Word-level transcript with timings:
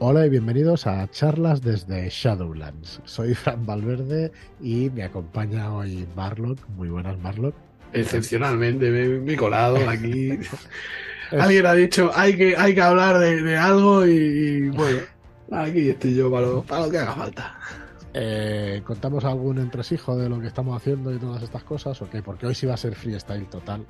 Hola 0.00 0.24
y 0.24 0.28
bienvenidos 0.28 0.86
a 0.86 1.10
charlas 1.10 1.60
desde 1.60 2.08
Shadowlands. 2.08 3.00
Soy 3.04 3.34
Fran 3.34 3.66
Valverde 3.66 4.30
y 4.60 4.90
me 4.90 5.02
acompaña 5.02 5.74
hoy 5.74 6.06
Marlock. 6.14 6.60
Muy 6.68 6.88
buenas, 6.88 7.18
Marlock. 7.18 7.56
Excepcionalmente, 7.92 8.90
me, 8.92 9.32
he 9.32 9.36
colado 9.36 9.76
aquí. 9.88 10.38
Alguien 11.32 11.66
ha 11.66 11.74
dicho, 11.74 12.12
hay 12.14 12.36
que, 12.36 12.56
hay 12.56 12.76
que 12.76 12.80
hablar 12.80 13.18
de, 13.18 13.56
algo 13.56 14.06
y, 14.06 14.68
bueno, 14.68 15.00
aquí 15.50 15.88
estoy 15.88 16.14
yo 16.14 16.30
para 16.30 16.46
lo, 16.46 16.62
para 16.62 16.86
lo 16.86 16.90
que 16.92 16.98
haga 16.98 17.14
falta. 17.14 17.58
Eh, 18.14 18.82
¿Contamos 18.86 19.24
algún 19.24 19.58
entresijo 19.58 20.16
de 20.16 20.28
lo 20.28 20.40
que 20.40 20.46
estamos 20.46 20.76
haciendo 20.80 21.12
y 21.12 21.18
todas 21.18 21.42
estas 21.42 21.64
cosas 21.64 22.00
o 22.02 22.08
qué? 22.08 22.22
Porque 22.22 22.46
hoy 22.46 22.54
sí 22.54 22.66
va 22.66 22.74
a 22.74 22.76
ser 22.76 22.94
freestyle 22.94 23.46
total. 23.46 23.84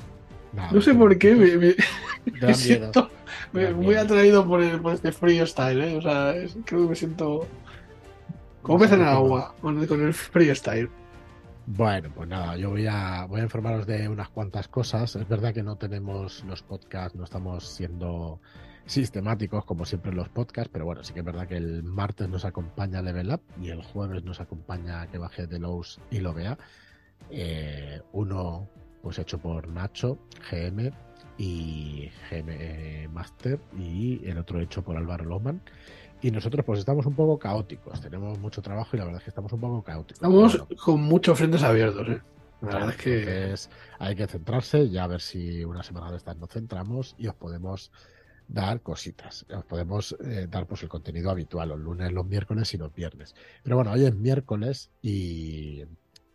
No 0.53 0.81
sé 0.81 0.95
por 0.95 1.19
qué 1.19 1.35
me, 1.35 2.55
siento 2.55 3.11
muy 3.53 3.95
atraído 3.95 4.47
por, 4.47 4.63
este 4.63 5.13
freestyle, 5.13 5.81
¿eh? 5.81 5.97
O 5.97 6.03
sea, 6.03 6.35
creo 6.65 6.83
que 6.83 6.89
me 6.91 6.95
siento 6.95 7.47
como 8.63 8.79
pez 8.79 8.93
en 8.93 9.01
el 9.01 9.09
agua 9.09 9.55
con, 9.61 9.87
con 9.87 10.03
el 10.03 10.15
freestyle. 10.15 10.91
Bueno, 11.67 12.11
pues 12.15 12.27
nada, 12.29 12.57
yo 12.57 12.71
voy 12.71 12.87
a, 12.87 13.27
voy 13.27 13.41
a 13.41 13.45
informaros 13.45 13.87
de 13.87 14.09
unas 14.09 14.31
cuantas 14.31 14.69
cosas. 14.69 15.15
Es 15.17 15.29
verdad 15.29 15.53
que 15.53 15.63
no 15.63 15.77
tenemos 15.77 16.43
los 16.45 16.63
podcasts, 16.63 17.15
no 17.17 17.25
estamos 17.25 17.67
siendo 17.69 18.41
sistemáticos 18.87 19.67
como 19.67 19.85
siempre 19.85 20.11
en 20.11 20.17
los 20.17 20.31
podcasts, 20.31 20.71
pero 20.73 20.87
bueno, 20.87 21.05
sí 21.05 21.13
que 21.13 21.21
es 21.21 21.27
verdad 21.27 21.47
que 21.47 21.59
el 21.59 21.83
martes 21.83 22.27
nos 22.31 22.47
acompaña 22.47 23.03
Level 23.03 23.35
Up 23.35 23.43
y 23.61 23.69
el 23.69 23.83
jueves 23.83 24.25
nos 24.25 24.41
acompaña 24.41 25.07
que 25.09 25.19
baje 25.19 25.47
de 25.47 25.59
Lowe's 25.59 26.01
y 26.11 26.21
lo 26.21 26.33
vea. 26.33 26.57
Eh, 27.31 28.01
uno 28.13 28.71
pues 29.03 29.19
hecho 29.19 29.39
por 29.39 29.69
Nacho, 29.69 30.19
GM 30.51 30.93
y 31.39 32.11
GM 32.31 32.47
eh, 32.49 33.09
Master 33.13 33.61
y 33.79 34.27
el 34.29 34.39
otro 34.39 34.61
hecho 34.61 34.83
por 34.83 34.97
Álvaro 34.97 35.25
Loman. 35.25 35.61
Y 36.21 36.31
nosotros 36.33 36.65
pues 36.65 36.81
estamos 36.81 37.07
un 37.07 37.15
poco 37.15 37.39
caóticos, 37.39 38.01
tenemos 38.01 38.39
mucho 38.41 38.61
trabajo 38.61 38.97
y 38.97 38.99
la 38.99 39.05
verdad 39.05 39.21
es 39.21 39.25
que 39.25 39.31
estamos 39.31 39.53
un 39.53 39.61
poco 39.61 39.83
caóticos. 39.83 40.17
Estamos 40.17 40.67
con 40.83 41.01
muchos 41.01 41.39
frentes 41.39 41.63
abiertos, 41.63 42.09
¿eh? 42.09 42.21
La 42.61 42.69
verdad 42.75 42.91
es 42.91 42.97
que 42.97 43.55
hay 44.01 44.17
que 44.17 44.27
centrarse, 44.27 44.91
ya 44.91 45.05
a 45.05 45.07
ver 45.07 45.21
si 45.21 45.65
una 45.65 45.85
semana 45.85 46.11
de 46.11 46.17
estas 46.17 46.37
nos 46.37 46.51
centramos 46.51 47.15
y 47.17 47.29
os 47.29 47.35
podemos 47.35 47.93
dar 48.49 48.81
cositas. 48.81 49.47
Os 49.55 49.65
podemos 49.65 50.17
eh, 50.25 50.49
dar 50.51 50.67
pues 50.67 50.83
el 50.83 50.89
contenido 50.89 51.31
habitual, 51.31 51.69
los 51.69 51.79
lunes, 51.79 52.11
los 52.13 52.27
miércoles 52.27 52.75
y 52.75 52.79
los 52.79 52.93
viernes. 52.93 53.37
Pero 53.63 53.77
bueno, 53.77 53.93
hoy 53.93 54.07
es 54.07 54.15
miércoles 54.15 54.91
y 55.01 55.85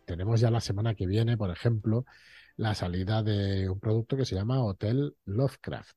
tenemos 0.06 0.40
ya 0.40 0.50
la 0.50 0.60
semana 0.60 0.94
que 0.94 1.06
viene, 1.06 1.36
por 1.36 1.50
ejemplo, 1.50 2.06
la 2.56 2.74
salida 2.74 3.22
de 3.22 3.68
un 3.68 3.80
producto 3.80 4.16
que 4.16 4.24
se 4.24 4.34
llama 4.34 4.64
Hotel 4.64 5.16
Lovecraft. 5.24 5.96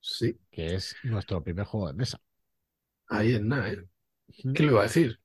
Sí. 0.00 0.38
Que 0.50 0.74
es 0.74 0.96
nuestro 1.02 1.42
primer 1.42 1.66
juego 1.66 1.88
de 1.88 1.94
mesa. 1.94 2.20
Ahí 3.08 3.34
es 3.34 3.42
nada, 3.42 3.70
¿eh? 3.70 3.84
¿Qué 4.54 4.62
le 4.62 4.70
iba 4.70 4.80
a 4.80 4.84
decir? 4.84 5.20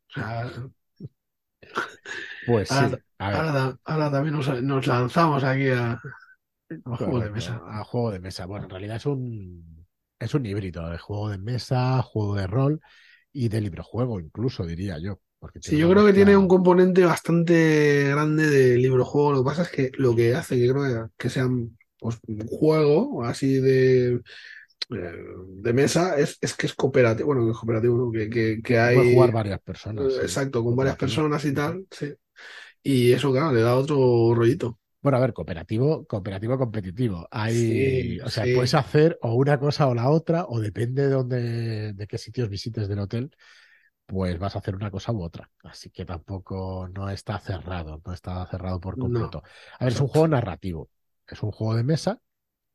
pues 2.45 2.69
sí. 2.69 2.75
Ahora, 3.17 3.77
también 4.11 4.35
nos, 4.35 4.87
lanzamos 4.87 5.43
aquí 5.43 5.69
a, 5.69 5.99
juego 6.85 7.19
de 7.19 7.29
mesa. 7.29 7.61
A 7.65 7.83
juego 7.83 8.11
de 8.11 8.19
mesa. 8.19 8.45
Bueno, 8.45 8.65
en 8.65 8.71
realidad 8.71 8.95
es 8.97 9.05
un, 9.05 9.87
es 10.19 10.33
un 10.33 10.45
híbrido 10.45 10.89
de 10.89 10.97
juego 10.97 11.29
de 11.29 11.37
mesa, 11.37 12.01
juego 12.01 12.35
de 12.35 12.47
rol 12.47 12.81
y 13.31 13.49
de 13.49 13.61
librojuego, 13.61 14.19
incluso 14.19 14.65
diría 14.65 14.97
yo. 14.99 15.19
Sí, 15.59 15.77
yo 15.77 15.89
creo 15.89 16.05
que 16.05 16.13
tiene 16.13 16.37
un 16.37 16.47
componente 16.47 17.05
bastante 17.05 18.09
grande 18.09 18.49
de 18.49 18.77
librojuego. 18.77 19.33
Lo 19.33 19.43
que 19.43 19.45
pasa 19.45 19.63
es 19.63 19.69
que 19.69 19.91
lo 19.97 20.15
que 20.15 20.35
hace 20.35 20.57
que 20.57 20.69
creo 20.69 21.11
que 21.17 21.29
sea 21.29 21.47
pues, 21.99 22.17
un 22.27 22.47
juego 22.47 23.23
así 23.23 23.55
de 23.59 24.21
eh, 24.93 25.23
de 25.47 25.73
mesa 25.73 26.17
es, 26.17 26.37
es, 26.41 26.53
que 26.53 26.67
es 26.67 26.73
cooperativo, 26.73 27.27
bueno, 27.27 27.45
que 27.45 27.51
es 27.51 27.57
cooperativo, 27.57 28.11
que, 28.11 28.61
que, 28.61 28.79
hay... 28.79 28.95
Puede 28.95 29.13
jugar 29.13 29.31
varias 29.31 29.61
personas. 29.61 30.13
Exacto, 30.21 30.63
con 30.63 30.75
varias 30.75 30.97
personas 30.97 31.45
y 31.45 31.53
tal, 31.53 31.85
sí. 31.89 32.13
Y 32.83 33.11
eso, 33.13 33.31
claro, 33.31 33.53
le 33.53 33.61
da 33.61 33.75
otro 33.75 34.33
rollito. 34.35 34.79
Bueno, 35.01 35.17
a 35.17 35.21
ver, 35.21 35.33
cooperativo, 35.33 36.05
cooperativo 36.05 36.57
competitivo. 36.57 37.27
Hay, 37.31 38.19
o 38.19 38.29
sea, 38.29 38.43
puedes 38.53 38.73
hacer 38.73 39.17
o 39.21 39.33
una 39.33 39.59
cosa 39.59 39.87
o 39.87 39.95
la 39.95 40.09
otra, 40.09 40.45
o 40.47 40.59
depende 40.59 41.03
de 41.03 41.09
dónde, 41.09 41.93
de 41.93 42.07
qué 42.07 42.17
sitios 42.17 42.49
visites 42.49 42.87
del 42.87 42.99
hotel, 42.99 43.31
pues 44.11 44.37
vas 44.37 44.57
a 44.57 44.59
hacer 44.59 44.75
una 44.75 44.91
cosa 44.91 45.13
u 45.13 45.23
otra. 45.23 45.49
Así 45.63 45.89
que 45.89 46.03
tampoco 46.03 46.89
no 46.93 47.09
está 47.09 47.39
cerrado, 47.39 48.01
no 48.05 48.13
está 48.13 48.45
cerrado 48.47 48.81
por 48.81 48.97
completo. 48.97 49.41
a 49.79 49.85
ver, 49.85 49.93
es 49.93 50.01
un 50.01 50.09
juego 50.09 50.27
narrativo. 50.27 50.89
Es 51.25 51.41
un 51.41 51.51
juego 51.51 51.75
de 51.75 51.83
mesa 51.83 52.19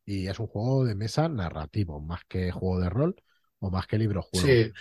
y 0.06 0.28
es 0.28 0.40
un 0.40 0.46
juego 0.46 0.86
de 0.86 0.94
mesa 0.94 1.28
narrativo, 1.28 2.00
más 2.00 2.22
que 2.26 2.50
juego 2.52 2.80
de 2.80 2.88
rol 2.88 3.16
o 3.58 3.70
más 3.70 3.86
que 3.86 3.98
libro 3.98 4.22
juego. 4.22 4.46
Sí. 4.46 4.72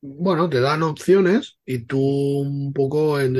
Bueno, 0.00 0.48
te 0.48 0.60
dan 0.60 0.82
opciones 0.82 1.58
y 1.66 1.80
tú 1.80 2.00
un 2.00 2.72
poco 2.72 3.20
en, 3.20 3.36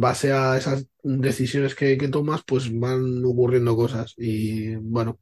base 0.00 0.32
a 0.32 0.56
esas 0.56 0.84
decisiones 1.04 1.76
que, 1.76 1.96
tomas, 2.08 2.42
pues 2.44 2.76
van 2.76 3.24
ocurriendo 3.24 3.76
cosas. 3.76 4.14
Y 4.16 4.74
bueno, 4.74 5.20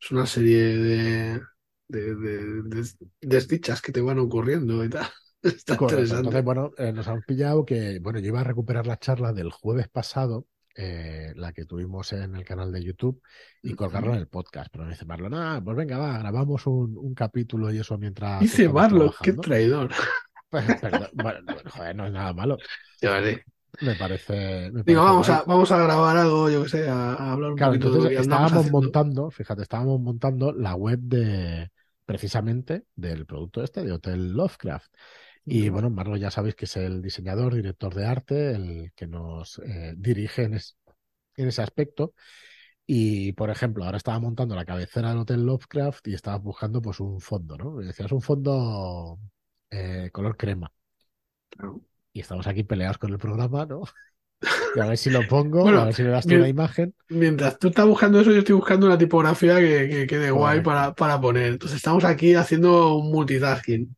es 0.00 0.10
una 0.10 0.24
serie 0.24 0.78
de, 0.78 1.40
de, 1.88 2.94
desdichas 3.20 3.82
que 3.82 3.92
te 3.92 4.00
van 4.00 4.20
ocurriendo 4.20 4.82
y 4.82 4.88
tal. 4.88 5.06
Está 5.56 5.74
interesante. 5.74 6.16
Entonces, 6.16 6.44
bueno, 6.44 6.72
eh, 6.78 6.92
nos 6.92 7.06
han 7.06 7.22
pillado 7.22 7.64
que, 7.64 7.98
bueno, 8.00 8.18
yo 8.18 8.28
iba 8.28 8.40
a 8.40 8.44
recuperar 8.44 8.86
la 8.86 8.98
charla 8.98 9.32
del 9.32 9.50
jueves 9.50 9.88
pasado 9.88 10.46
eh, 10.76 11.32
la 11.36 11.52
que 11.52 11.66
tuvimos 11.66 12.12
en 12.14 12.34
el 12.34 12.44
canal 12.44 12.72
de 12.72 12.82
YouTube 12.82 13.22
y 13.62 13.74
colgarlo 13.74 14.12
en 14.12 14.18
el 14.18 14.26
podcast. 14.26 14.70
Pero 14.72 14.84
me 14.84 14.90
dice 14.90 15.04
Marlon, 15.04 15.34
ah, 15.34 15.60
pues 15.64 15.76
venga, 15.76 15.98
va, 15.98 16.18
grabamos 16.18 16.66
un, 16.66 17.14
capítulo 17.14 17.72
y 17.72 17.78
eso 17.78 17.96
mientras. 17.96 18.40
Dice 18.40 18.68
Marlon, 18.68 19.12
qué 19.22 19.32
traidor. 19.32 19.90
Pues, 20.50 20.66
bueno, 21.14 21.40
joder, 21.68 21.96
no 21.96 22.06
es 22.06 22.12
nada 22.12 22.32
malo. 22.32 22.56
Me 23.80 23.96
parece. 23.96 24.70
Digo, 24.84 25.02
vamos 25.02 25.28
a, 25.28 25.42
vamos 25.42 25.72
a 25.72 25.78
grabar 25.78 26.16
algo, 26.16 26.48
yo 26.48 26.62
que 26.62 26.68
sé, 26.68 26.88
a, 26.88 27.32
hablar 27.32 27.50
un 27.50 27.58
poquito 27.58 27.90
de 27.90 28.02
lo 28.04 28.08
que 28.08 28.14
estábamos 28.18 28.70
montando, 28.70 29.32
fíjate, 29.32 29.62
estábamos 29.62 30.00
montando 30.00 30.52
la 30.52 30.76
web 30.76 31.00
de 31.00 31.72
precisamente 32.06 32.84
del 32.94 33.26
producto 33.26 33.64
este 33.64 33.82
de 33.82 33.90
Hotel 33.90 34.32
Lovecraft. 34.32 34.94
Y 35.46 35.68
bueno, 35.68 35.90
Marlo 35.90 36.16
ya 36.16 36.30
sabéis 36.30 36.54
que 36.54 36.64
es 36.64 36.76
el 36.76 37.02
diseñador, 37.02 37.54
director 37.54 37.94
de 37.94 38.06
arte, 38.06 38.50
el 38.52 38.92
que 38.96 39.06
nos 39.06 39.58
eh, 39.58 39.94
dirige 39.96 40.44
en, 40.44 40.54
ese 40.54 41.62
aspecto. 41.62 42.14
Y, 42.86 43.32
por 43.32 43.50
ejemplo, 43.50 43.84
ahora 43.84 43.98
estaba 43.98 44.18
montando 44.20 44.54
la 44.54 44.64
cabecera 44.64 45.10
del 45.10 45.18
Hotel 45.18 45.44
Lovecraft 45.44 46.08
y 46.08 46.14
estaba 46.14 46.38
buscando 46.38 46.80
pues 46.80 47.00
un 47.00 47.20
fondo, 47.20 47.56
¿no? 47.56 47.82
Y 47.82 47.86
decías 47.86 48.12
un 48.12 48.22
fondo 48.22 49.18
eh, 49.70 50.10
color 50.12 50.36
crema. 50.36 50.72
Y 52.12 52.20
estamos 52.20 52.46
aquí 52.46 52.62
peleados 52.62 52.98
con 52.98 53.12
el 53.12 53.18
programa, 53.18 53.66
¿no? 53.66 53.82
Y 54.76 54.80
a 54.80 54.86
ver 54.86 54.98
si 54.98 55.08
lo 55.08 55.26
pongo, 55.26 55.68
a 55.68 55.84
ver 55.86 55.94
si 55.94 56.02
me 56.02 56.08
das 56.08 56.26
una 56.26 56.48
imagen. 56.48 56.94
Mientras 57.08 57.58
tú 57.58 57.68
estás 57.68 57.86
buscando 57.86 58.20
eso, 58.20 58.32
yo 58.32 58.40
estoy 58.40 58.56
buscando 58.56 58.86
una 58.86 58.98
tipografía 58.98 59.56
que, 59.58 60.06
quede 60.06 60.30
guay 60.30 60.62
para, 60.62 60.94
para 60.94 61.18
poner. 61.20 61.52
Entonces 61.52 61.76
estamos 61.76 62.04
aquí 62.04 62.34
haciendo 62.34 62.96
un 62.96 63.10
multitasking. 63.10 63.96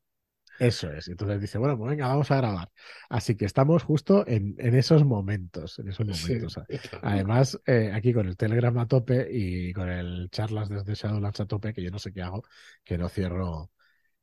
Eso 0.58 0.90
es. 0.92 1.08
Entonces 1.08 1.40
dice, 1.40 1.58
bueno, 1.58 1.76
pues 1.76 1.90
venga, 1.90 2.08
vamos 2.08 2.30
a 2.30 2.36
grabar. 2.36 2.70
Así 3.08 3.36
que 3.36 3.44
estamos 3.44 3.82
justo 3.82 4.24
en, 4.26 4.56
esos 4.58 5.04
momentos, 5.04 5.78
en 5.78 5.88
esos 5.88 6.06
momentos. 6.06 6.58
Además, 7.02 7.60
eh, 7.66 7.90
aquí 7.94 8.12
con 8.12 8.26
el 8.26 8.36
Telegram 8.36 8.76
a 8.78 8.86
tope 8.86 9.28
y 9.30 9.72
con 9.72 9.88
el 9.88 10.28
charlas 10.30 10.68
desde 10.68 10.94
Shadowlands 10.94 11.40
a 11.40 11.46
tope, 11.46 11.72
que 11.72 11.82
yo 11.82 11.90
no 11.90 11.98
sé 11.98 12.12
qué 12.12 12.22
hago, 12.22 12.42
que 12.84 12.98
no 12.98 13.08
cierro 13.08 13.70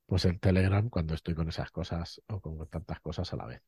pues 0.06 0.26
el 0.26 0.40
Telegram 0.40 0.90
cuando 0.90 1.14
estoy 1.14 1.34
con 1.34 1.48
esas 1.50 1.72
cosas 1.72 2.22
o 2.28 2.40
con 2.40 2.68
tantas 2.68 3.00
cosas 3.00 3.32
a 3.34 3.38
la 3.38 3.46
vez. 3.46 3.62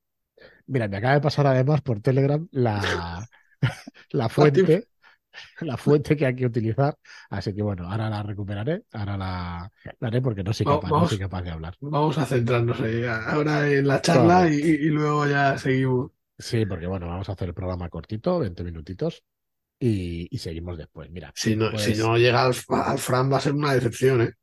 Mira, 0.68 0.88
me 0.88 0.98
acaba 0.98 1.14
de 1.14 1.22
pasar 1.22 1.48
además 1.48 1.82
por 1.82 2.02
Telegram 2.02 2.48
la, 2.52 3.28
la 4.12 4.30
fuente 4.30 4.88
la 5.62 5.78
fuente 5.78 6.16
que 6.16 6.26
hay 6.26 6.36
que 6.36 6.46
utilizar. 6.46 6.98
Así 7.30 7.54
que 7.54 7.62
bueno, 7.62 7.90
ahora 7.90 8.10
la 8.10 8.24
recuperaré, 8.24 8.84
ahora 8.94 9.18
la, 9.18 9.72
haré 10.02 10.22
porque 10.22 10.44
no 10.44 10.54
soy, 10.54 10.66
capaz, 10.66 10.90
no 10.90 11.08
soy 11.08 11.20
capaz 11.20 11.42
de 11.44 11.52
hablar. 11.52 11.76
Vamos 11.80 12.18
a 12.18 12.26
centrarnos 12.26 12.80
ahora 13.28 13.70
en 13.70 13.88
la 13.88 14.02
charla 14.02 14.50
y, 14.50 14.90
luego 14.90 15.28
ya 15.28 15.58
seguimos. 15.58 16.12
Sí, 16.38 16.66
porque 16.66 16.88
bueno, 16.88 17.08
vamos 17.08 17.30
a 17.30 17.32
hacer 17.32 17.48
el 17.48 17.54
programa 17.54 17.90
cortito, 17.90 18.40
20 18.40 18.64
minutitos, 18.64 19.24
y, 19.80 20.38
seguimos 20.38 20.78
después. 20.78 21.10
Mira, 21.10 21.32
si 21.36 21.56
no, 21.56 21.70
si 21.78 21.92
pues 21.92 22.00
no 22.00 22.18
llega 22.18 22.44
al, 22.44 22.54
Fran 22.54 23.32
va 23.32 23.38
a 23.38 23.42
ser 23.42 23.54
una 23.54 23.74
decepción, 23.74 24.22
¿eh? 24.22 24.34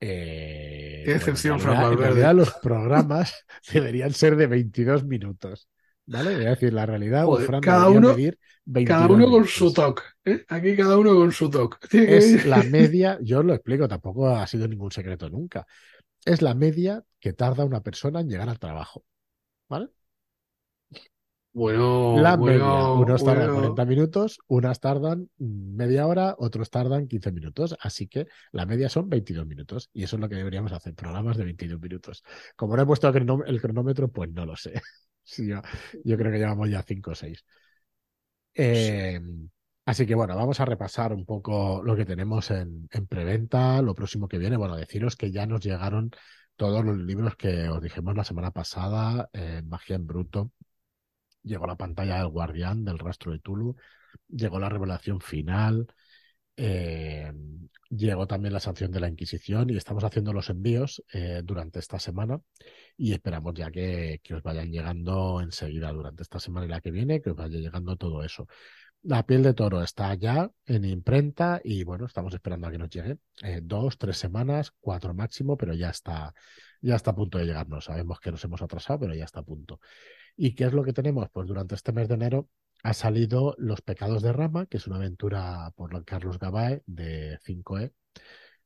eh 0.00 1.02
Qué 1.04 1.14
decepción, 1.14 1.58
Fran 1.60 1.92
En 1.92 1.98
realidad 1.98 2.34
los 2.34 2.52
programas 2.54 3.44
deberían 3.72 4.12
ser 4.12 4.36
de 4.36 4.46
22 4.46 5.04
minutos. 5.04 5.68
¿Vale? 6.10 6.34
Voy 6.36 6.46
a 6.46 6.50
decir 6.50 6.72
la 6.72 6.86
realidad. 6.86 7.26
cada 7.60 7.88
uno, 7.90 8.14
cada 8.84 9.06
uno 9.08 9.30
con 9.30 9.46
su 9.46 9.72
toque. 9.72 10.02
¿eh? 10.24 10.44
Aquí 10.48 10.76
cada 10.76 10.96
uno 10.96 11.14
con 11.14 11.32
su 11.32 11.50
toque. 11.50 11.76
Es 11.92 12.46
la 12.46 12.62
media, 12.64 13.18
yo 13.22 13.42
lo 13.42 13.52
explico, 13.54 13.88
tampoco 13.88 14.28
ha 14.28 14.46
sido 14.46 14.66
ningún 14.68 14.90
secreto 14.90 15.28
nunca. 15.28 15.66
Es 16.24 16.42
la 16.42 16.54
media 16.54 17.04
que 17.20 17.32
tarda 17.32 17.64
una 17.64 17.82
persona 17.82 18.20
en 18.20 18.28
llegar 18.30 18.48
al 18.48 18.58
trabajo. 18.58 19.04
¿Vale? 19.68 19.88
Bueno, 21.52 22.16
La 22.20 22.36
bueno, 22.36 22.64
media. 22.64 22.92
Unos 22.92 23.24
tardan 23.24 23.46
bueno. 23.46 23.54
40 23.54 23.84
minutos, 23.84 24.38
unas 24.46 24.80
tardan 24.80 25.28
media 25.38 26.06
hora, 26.06 26.34
otros 26.38 26.70
tardan 26.70 27.08
15 27.08 27.32
minutos. 27.32 27.76
Así 27.80 28.06
que 28.06 28.26
la 28.52 28.64
media 28.66 28.88
son 28.88 29.08
22 29.08 29.46
minutos. 29.46 29.90
Y 29.92 30.04
eso 30.04 30.16
es 30.16 30.20
lo 30.20 30.28
que 30.28 30.36
deberíamos 30.36 30.72
hacer, 30.72 30.94
programas 30.94 31.36
de 31.36 31.44
22 31.44 31.80
minutos. 31.80 32.22
Como 32.56 32.76
no 32.76 32.82
he 32.82 32.86
puesto 32.86 33.08
el, 33.08 33.14
cronó- 33.14 33.44
el 33.46 33.60
cronómetro, 33.60 34.08
pues 34.08 34.30
no 34.30 34.46
lo 34.46 34.56
sé. 34.56 34.74
Sí, 35.32 35.46
yo, 35.46 35.60
yo 36.04 36.16
creo 36.16 36.32
que 36.32 36.38
llevamos 36.38 36.70
ya 36.70 36.82
5 36.82 37.10
o 37.12 37.14
6. 37.14 37.44
Eh, 38.54 39.20
así 39.84 40.06
que 40.06 40.14
bueno, 40.14 40.36
vamos 40.36 40.60
a 40.60 40.64
repasar 40.64 41.12
un 41.12 41.24
poco 41.26 41.82
lo 41.84 41.96
que 41.96 42.04
tenemos 42.04 42.50
en, 42.50 42.88
en 42.92 43.06
preventa, 43.06 43.80
lo 43.82 43.94
próximo 43.94 44.28
que 44.28 44.38
viene. 44.38 44.56
Bueno, 44.56 44.76
deciros 44.76 45.16
que 45.16 45.30
ya 45.30 45.46
nos 45.46 45.60
llegaron 45.62 46.10
todos 46.56 46.84
los 46.84 46.96
libros 46.98 47.36
que 47.36 47.68
os 47.68 47.80
dijimos 47.82 48.16
la 48.16 48.24
semana 48.24 48.50
pasada, 48.50 49.28
eh, 49.32 49.62
Magia 49.64 49.96
en 49.96 50.06
Bruto. 50.06 50.52
Llegó 51.42 51.66
la 51.66 51.76
pantalla 51.76 52.18
del 52.18 52.28
Guardián, 52.28 52.84
del 52.84 52.98
Rastro 52.98 53.32
de 53.32 53.38
Tulu. 53.40 53.76
Llegó 54.28 54.58
la 54.60 54.68
revelación 54.70 55.20
final. 55.20 55.86
Eh, 56.58 57.32
llegó 57.88 58.26
también 58.26 58.52
la 58.52 58.60
sanción 58.60 58.90
de 58.90 59.00
la 59.00 59.08
Inquisición 59.08 59.70
y 59.70 59.76
estamos 59.76 60.02
haciendo 60.02 60.32
los 60.32 60.50
envíos 60.50 61.02
eh, 61.12 61.40
durante 61.44 61.78
esta 61.78 61.98
semana 61.98 62.40
y 62.96 63.12
esperamos 63.12 63.54
ya 63.54 63.70
que, 63.70 64.20
que 64.22 64.34
os 64.34 64.42
vayan 64.42 64.70
llegando 64.70 65.40
enseguida 65.40 65.92
durante 65.92 66.22
esta 66.22 66.40
semana 66.40 66.66
y 66.66 66.68
la 66.68 66.80
que 66.80 66.90
viene, 66.90 67.22
que 67.22 67.30
os 67.30 67.36
vaya 67.36 67.58
llegando 67.58 67.96
todo 67.96 68.24
eso. 68.24 68.48
La 69.02 69.24
piel 69.24 69.44
de 69.44 69.54
toro 69.54 69.80
está 69.82 70.12
ya 70.14 70.50
en 70.66 70.84
imprenta 70.84 71.60
y 71.62 71.84
bueno, 71.84 72.06
estamos 72.06 72.34
esperando 72.34 72.66
a 72.66 72.70
que 72.72 72.78
nos 72.78 72.90
llegue. 72.90 73.18
Eh, 73.42 73.60
dos, 73.62 73.96
tres 73.96 74.18
semanas, 74.18 74.72
cuatro 74.80 75.14
máximo, 75.14 75.56
pero 75.56 75.72
ya 75.72 75.90
está, 75.90 76.34
ya 76.80 76.96
está 76.96 77.12
a 77.12 77.14
punto 77.14 77.38
de 77.38 77.46
llegarnos. 77.46 77.84
Sabemos 77.84 78.18
que 78.18 78.32
nos 78.32 78.42
hemos 78.44 78.60
atrasado, 78.60 78.98
pero 78.98 79.14
ya 79.14 79.24
está 79.24 79.40
a 79.40 79.44
punto. 79.44 79.80
¿Y 80.36 80.54
qué 80.54 80.64
es 80.64 80.72
lo 80.72 80.82
que 80.82 80.92
tenemos? 80.92 81.28
Pues 81.32 81.46
durante 81.46 81.76
este 81.76 81.92
mes 81.92 82.08
de 82.08 82.14
enero 82.14 82.48
ha 82.82 82.94
salido 82.94 83.54
Los 83.58 83.82
Pecados 83.82 84.22
de 84.22 84.32
Rama, 84.32 84.66
que 84.66 84.76
es 84.78 84.86
una 84.86 84.96
aventura 84.96 85.72
por 85.76 86.04
Carlos 86.04 86.38
Gabae 86.38 86.82
de 86.86 87.38
5E, 87.44 87.92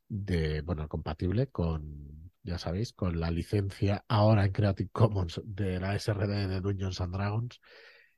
de, 0.08 0.60
bueno, 0.62 0.88
compatible 0.88 1.48
con, 1.48 2.30
ya 2.42 2.58
sabéis, 2.58 2.92
con 2.92 3.18
la 3.20 3.30
licencia 3.30 4.04
ahora 4.08 4.44
en 4.44 4.52
Creative 4.52 4.90
Commons 4.92 5.40
de 5.44 5.80
la 5.80 5.94
SRD 5.94 6.48
de 6.48 6.60
Dungeons 6.60 7.00
and 7.00 7.14
Dragons. 7.14 7.60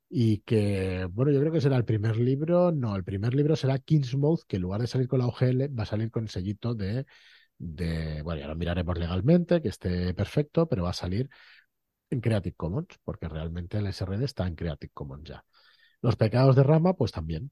Y 0.08 0.38
que, 0.38 1.08
bueno, 1.10 1.32
yo 1.32 1.40
creo 1.40 1.52
que 1.52 1.60
será 1.60 1.76
el 1.76 1.84
primer 1.84 2.16
libro. 2.16 2.70
No, 2.72 2.94
el 2.96 3.04
primer 3.04 3.34
libro 3.34 3.56
será 3.56 3.78
Kingsmouth, 3.78 4.42
que 4.46 4.56
en 4.56 4.62
lugar 4.62 4.80
de 4.80 4.86
salir 4.86 5.08
con 5.08 5.18
la 5.20 5.26
UGL, 5.26 5.68
va 5.76 5.84
a 5.84 5.86
salir 5.86 6.10
con 6.10 6.24
el 6.24 6.28
sellito 6.28 6.74
de, 6.74 7.06
de, 7.58 8.22
bueno, 8.22 8.40
ya 8.40 8.48
lo 8.48 8.56
miraremos 8.56 8.98
legalmente, 8.98 9.62
que 9.62 9.68
esté 9.68 10.14
perfecto, 10.14 10.68
pero 10.68 10.84
va 10.84 10.90
a 10.90 10.92
salir 10.92 11.28
en 12.10 12.20
Creative 12.20 12.54
Commons, 12.56 12.98
porque 13.04 13.28
realmente 13.28 13.78
el 13.78 13.86
SRD 13.88 14.24
está 14.24 14.46
en 14.46 14.54
Creative 14.54 14.92
Commons 14.94 15.24
ya. 15.28 15.44
Los 16.04 16.16
pecados 16.16 16.54
de 16.54 16.62
Rama, 16.62 16.92
pues 16.92 17.12
también 17.12 17.50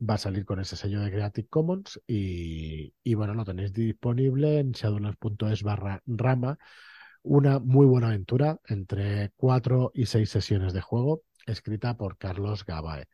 va 0.00 0.14
a 0.14 0.18
salir 0.18 0.44
con 0.44 0.58
ese 0.58 0.74
sello 0.74 1.00
de 1.00 1.12
Creative 1.12 1.46
Commons 1.46 2.00
y, 2.04 2.92
y 3.04 3.14
bueno, 3.14 3.34
lo 3.34 3.44
tenéis 3.44 3.72
disponible 3.72 4.58
en 4.58 4.72
shadowlands.es 4.72 5.62
barra 5.62 6.02
Rama. 6.06 6.58
Una 7.22 7.60
muy 7.60 7.86
buena 7.86 8.08
aventura 8.08 8.58
entre 8.66 9.30
cuatro 9.36 9.92
y 9.94 10.06
seis 10.06 10.30
sesiones 10.30 10.72
de 10.72 10.80
juego, 10.80 11.22
escrita 11.46 11.96
por 11.96 12.18
Carlos 12.18 12.64
Gabae. 12.66 13.06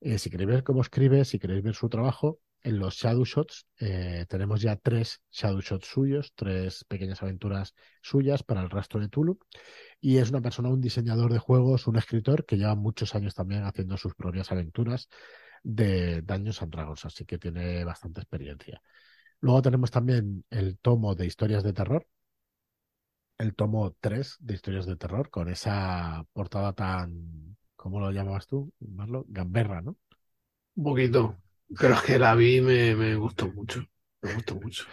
Eh, 0.00 0.16
si 0.18 0.30
queréis 0.30 0.48
ver 0.48 0.64
cómo 0.64 0.80
escribe, 0.80 1.26
si 1.26 1.38
queréis 1.38 1.62
ver 1.62 1.74
su 1.74 1.90
trabajo, 1.90 2.38
en 2.62 2.78
los 2.78 2.96
Shadow 2.96 3.24
Shots 3.24 3.66
eh, 3.78 4.26
tenemos 4.28 4.60
ya 4.60 4.76
tres 4.76 5.22
Shadow 5.30 5.60
Shots 5.60 5.86
suyos, 5.86 6.32
tres 6.34 6.84
pequeñas 6.84 7.22
aventuras 7.22 7.74
suyas 8.02 8.42
para 8.42 8.62
el 8.62 8.70
rastro 8.70 9.00
de 9.00 9.08
Tulu. 9.08 9.38
Y 10.00 10.18
es 10.18 10.30
una 10.30 10.40
persona, 10.40 10.68
un 10.68 10.80
diseñador 10.80 11.32
de 11.32 11.38
juegos, 11.38 11.86
un 11.86 11.96
escritor 11.96 12.44
que 12.44 12.56
lleva 12.56 12.74
muchos 12.74 13.14
años 13.14 13.34
también 13.34 13.64
haciendo 13.64 13.96
sus 13.96 14.14
propias 14.14 14.50
aventuras 14.52 15.08
de 15.62 16.22
Dungeons 16.22 16.62
and 16.62 16.72
Dragons, 16.72 17.04
así 17.04 17.24
que 17.24 17.38
tiene 17.38 17.84
bastante 17.84 18.20
experiencia. 18.20 18.80
Luego 19.40 19.62
tenemos 19.62 19.90
también 19.90 20.44
el 20.50 20.78
tomo 20.78 21.14
de 21.14 21.26
historias 21.26 21.62
de 21.62 21.72
terror, 21.72 22.06
el 23.38 23.54
tomo 23.54 23.96
3 24.00 24.36
de 24.40 24.54
historias 24.54 24.86
de 24.86 24.96
terror, 24.96 25.30
con 25.30 25.48
esa 25.48 26.26
portada 26.32 26.72
tan, 26.72 27.56
¿cómo 27.76 28.00
lo 28.00 28.10
llamabas 28.10 28.46
tú, 28.48 28.72
Marlo? 28.80 29.24
Gamberra, 29.28 29.80
¿no? 29.80 29.96
Un 30.74 30.84
poquito. 30.84 31.36
Pero 31.78 31.94
es 31.94 32.02
que 32.02 32.18
la 32.18 32.34
vi 32.34 32.60
me, 32.60 32.94
me 32.96 33.14
gustó 33.16 33.48
mucho. 33.52 33.84
Me 34.22 34.34
gustó 34.34 34.54
mucho. 34.56 34.84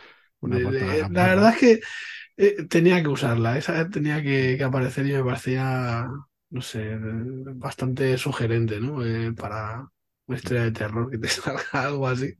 Una 0.42 0.60
la 0.60 1.27
verdad 1.27 1.50
es 1.54 1.57
que 1.60 1.80
eh, 2.38 2.66
tenía 2.68 3.01
que 3.01 3.10
usarla. 3.10 3.57
Esa 3.57 3.89
tenía 3.89 4.22
que, 4.24 4.56
que 4.57 4.63
aparecer 4.63 5.07
y 5.07 5.13
me 5.13 5.24
parecía, 5.24 6.07
no 6.50 6.62
sé, 6.62 6.98
bastante 7.56 8.18
sugerente, 8.18 8.80
¿no? 8.81 9.06
Eh, 9.06 9.33
para 9.33 9.88
una 10.27 10.38
historia 10.38 10.63
de 10.63 10.72
terror 10.72 11.10
que 11.12 11.18
te 11.19 11.27
salga 11.30 11.63
algo 11.74 12.07
así. 12.07 12.36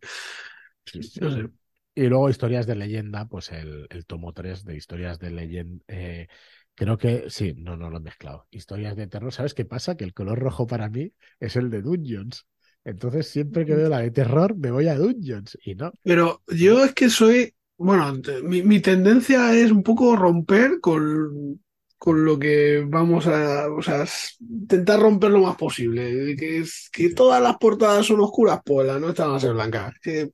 Sí, 0.85 1.03
sí. 1.03 1.21
No 1.21 1.31
sé. 1.31 1.49
Y 1.95 2.03
luego 2.07 2.29
historias 2.29 2.67
de 2.67 2.75
leyenda, 2.75 3.27
pues 3.27 3.51
el, 3.51 3.88
el 3.89 4.05
tomo 4.05 4.33
3 4.33 4.65
de 4.65 4.75
historias 4.77 5.19
de 5.19 5.31
leyenda. 5.31 5.83
eh, 5.88 6.27
creo 6.75 6.97
que 6.97 7.29
sí, 7.29 7.53
no, 7.57 7.77
no 7.77 7.89
lo 7.89 7.97
he 7.97 8.01
mezclado. 8.01 8.47
Historias 8.51 8.95
de 8.95 9.07
terror. 9.07 9.33
¿Sabes 9.33 9.53
qué 9.53 9.65
pasa? 9.65 9.97
Que 9.97 10.03
el 10.05 10.13
color 10.13 10.39
rojo 10.39 10.67
para 10.67 10.89
mí 10.89 11.13
es 11.39 11.55
el 11.55 11.69
de 11.69 11.81
Dungeons. 11.81 12.47
Entonces, 12.85 13.27
siempre 13.29 13.65
que 13.65 13.75
veo 13.75 13.89
la 13.89 13.99
de 13.99 14.11
terror, 14.11 14.55
me 14.57 14.71
voy 14.71 14.87
a 14.87 14.95
Dungeons. 14.97 15.57
Y 15.65 15.75
no, 15.75 15.93
Pero 16.03 16.43
yo 16.47 16.83
es 16.83 16.93
que 16.93 17.09
soy, 17.09 17.53
bueno, 17.77 18.13
mi, 18.43 18.61
mi 18.63 18.79
tendencia 18.79 19.53
es 19.53 19.71
un 19.71 19.83
poco 19.83 20.15
romper 20.15 20.79
con, 20.81 21.61
con 21.97 22.23
lo 22.25 22.37
que 22.39 22.83
vamos 22.87 23.25
a, 23.27 23.67
o 23.71 23.81
sea, 23.81 24.05
intentar 24.39 24.99
romper 24.99 25.31
lo 25.31 25.39
más 25.41 25.55
posible. 25.57 26.35
Que 26.37 26.59
es 26.59 26.89
que 26.91 27.09
todas 27.13 27.41
las 27.41 27.57
portadas 27.57 28.05
son 28.05 28.19
oscuras, 28.21 28.59
pues 28.65 28.88
las 28.88 29.01
nuestras 29.01 29.27
van 29.27 29.38
a 29.38 29.39
ser 29.39 29.53
blancas. 29.53 29.93
Que- 30.01 30.31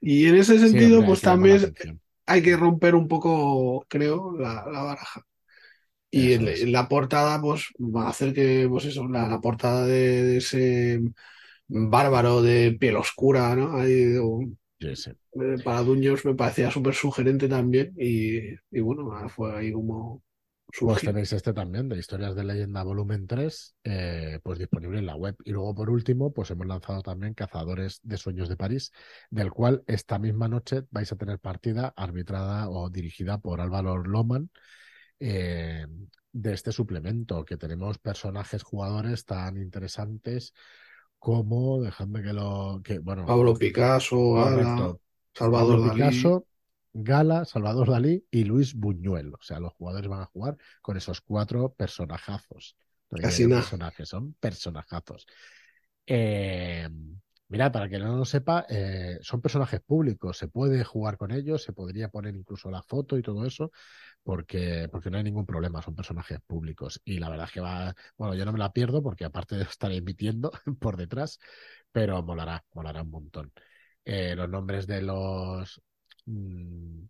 y 0.00 0.26
en 0.28 0.36
ese 0.36 0.58
sí, 0.60 0.60
sentido, 0.60 1.04
hombre, 1.04 1.06
pues 1.06 1.22
también 1.22 1.74
hay 2.26 2.42
que 2.42 2.56
romper 2.56 2.94
un 2.94 3.08
poco, 3.08 3.84
creo, 3.88 4.36
la, 4.38 4.66
la 4.72 4.82
baraja. 4.82 5.22
Y 6.10 6.32
el- 6.32 6.72
la 6.72 6.88
portada, 6.88 7.40
pues, 7.40 7.64
va 7.80 8.06
a 8.06 8.10
hacer 8.10 8.34
que, 8.34 8.66
pues 8.68 8.84
eso, 8.86 9.08
la, 9.08 9.28
la 9.28 9.40
portada 9.40 9.86
de, 9.86 10.22
de 10.24 10.36
ese 10.38 11.00
bárbaro 11.68 12.42
de 12.42 12.72
piel 12.80 12.96
oscura, 12.96 13.54
¿no? 13.56 13.76
Ahí, 13.78 14.16
o- 14.20 14.42
Sí, 14.80 14.96
sí. 14.96 15.12
eh, 15.42 15.58
para 15.64 15.82
Dungeons 15.82 16.24
me 16.26 16.34
parecía 16.34 16.70
súper 16.70 16.94
sugerente 16.94 17.48
también 17.48 17.94
y, 17.98 18.38
y 18.70 18.80
bueno, 18.80 19.12
ah, 19.14 19.28
fue 19.28 19.56
ahí 19.56 19.72
como 19.72 20.22
Pues 20.82 21.04
tenéis 21.04 21.32
este 21.32 21.52
también, 21.52 21.88
de 21.88 21.96
Historias 21.96 22.34
de 22.34 22.42
Leyenda 22.42 22.82
Volumen 22.82 23.28
3, 23.28 23.76
eh, 23.84 24.40
pues 24.42 24.58
disponible 24.58 24.98
en 24.98 25.06
la 25.06 25.14
web. 25.14 25.36
Y 25.44 25.52
luego, 25.52 25.74
por 25.76 25.90
último, 25.90 26.32
pues 26.32 26.50
hemos 26.50 26.66
lanzado 26.66 27.02
también 27.02 27.34
Cazadores 27.34 28.00
de 28.02 28.16
Sueños 28.16 28.48
de 28.48 28.56
París, 28.56 28.90
del 29.30 29.52
cual 29.52 29.84
esta 29.86 30.18
misma 30.18 30.48
noche 30.48 30.82
vais 30.90 31.12
a 31.12 31.16
tener 31.16 31.38
partida 31.38 31.92
arbitrada 31.96 32.68
o 32.68 32.90
dirigida 32.90 33.38
por 33.38 33.60
Álvaro 33.60 33.96
Loman, 33.98 34.50
eh, 35.20 35.86
de 36.32 36.52
este 36.54 36.72
suplemento, 36.72 37.44
que 37.44 37.56
tenemos 37.56 37.98
personajes 37.98 38.62
jugadores 38.62 39.24
tan 39.26 39.56
interesantes 39.58 40.54
como, 41.22 41.80
dejadme 41.80 42.20
que 42.20 42.32
lo, 42.32 42.80
que, 42.82 42.98
bueno, 42.98 43.24
Pablo 43.24 43.54
Picasso, 43.54 44.32
Gala, 44.32 44.96
Salvador 45.32 45.76
Pablo 45.76 45.86
Dalí. 45.86 46.00
Picasso, 46.00 46.46
Gala, 46.92 47.44
Salvador 47.44 47.90
Dalí 47.90 48.26
y 48.28 48.42
Luis 48.42 48.74
Buñuel. 48.74 49.32
O 49.32 49.40
sea, 49.40 49.60
los 49.60 49.72
jugadores 49.74 50.08
van 50.08 50.22
a 50.22 50.26
jugar 50.26 50.56
con 50.80 50.96
esos 50.96 51.20
cuatro 51.20 51.74
personajazos. 51.74 52.76
Casi 53.08 53.46
nada. 53.46 53.60
personajes, 53.60 54.08
son 54.08 54.34
personajazos. 54.40 55.28
Eh, 56.08 56.88
mira, 57.52 57.70
para 57.70 57.86
que 57.88 57.98
no 57.98 58.16
lo 58.16 58.24
sepa, 58.24 58.64
eh, 58.70 59.18
son 59.20 59.42
personajes 59.42 59.80
públicos. 59.82 60.38
Se 60.38 60.48
puede 60.48 60.84
jugar 60.84 61.18
con 61.18 61.32
ellos, 61.32 61.62
se 61.62 61.74
podría 61.74 62.08
poner 62.08 62.34
incluso 62.34 62.70
la 62.70 62.82
foto 62.82 63.18
y 63.18 63.22
todo 63.22 63.44
eso, 63.44 63.70
porque, 64.22 64.88
porque 64.90 65.10
no 65.10 65.18
hay 65.18 65.24
ningún 65.24 65.44
problema, 65.44 65.82
son 65.82 65.94
personajes 65.94 66.40
públicos. 66.46 67.02
Y 67.04 67.18
la 67.18 67.28
verdad 67.28 67.46
es 67.46 67.52
que 67.52 67.60
va, 67.60 67.94
bueno, 68.16 68.34
yo 68.34 68.46
no 68.46 68.52
me 68.52 68.58
la 68.58 68.72
pierdo 68.72 69.02
porque 69.02 69.26
aparte 69.26 69.56
de 69.56 69.64
estar 69.64 69.92
emitiendo 69.92 70.50
por 70.80 70.96
detrás, 70.96 71.38
pero 71.92 72.22
molará, 72.22 72.64
molará 72.72 73.02
un 73.02 73.10
montón. 73.10 73.52
Eh, 74.02 74.34
los 74.34 74.48
nombres 74.48 74.86
de 74.86 75.02
los 75.02 75.82
mm, 76.24 77.02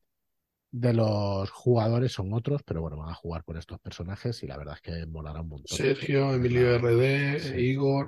de 0.72 0.92
los 0.94 1.50
jugadores 1.50 2.12
son 2.12 2.32
otros, 2.32 2.62
pero 2.64 2.80
bueno, 2.80 2.96
van 2.96 3.10
a 3.10 3.14
jugar 3.14 3.44
con 3.44 3.58
estos 3.58 3.78
personajes 3.78 4.42
y 4.42 4.46
la 4.48 4.56
verdad 4.56 4.74
es 4.74 4.80
que 4.80 5.06
molará 5.06 5.42
un 5.42 5.50
montón. 5.50 5.76
Sergio, 5.76 6.34
Emilio 6.34 6.74
RD, 6.74 7.40
sí. 7.40 7.56
Igor, 7.58 8.06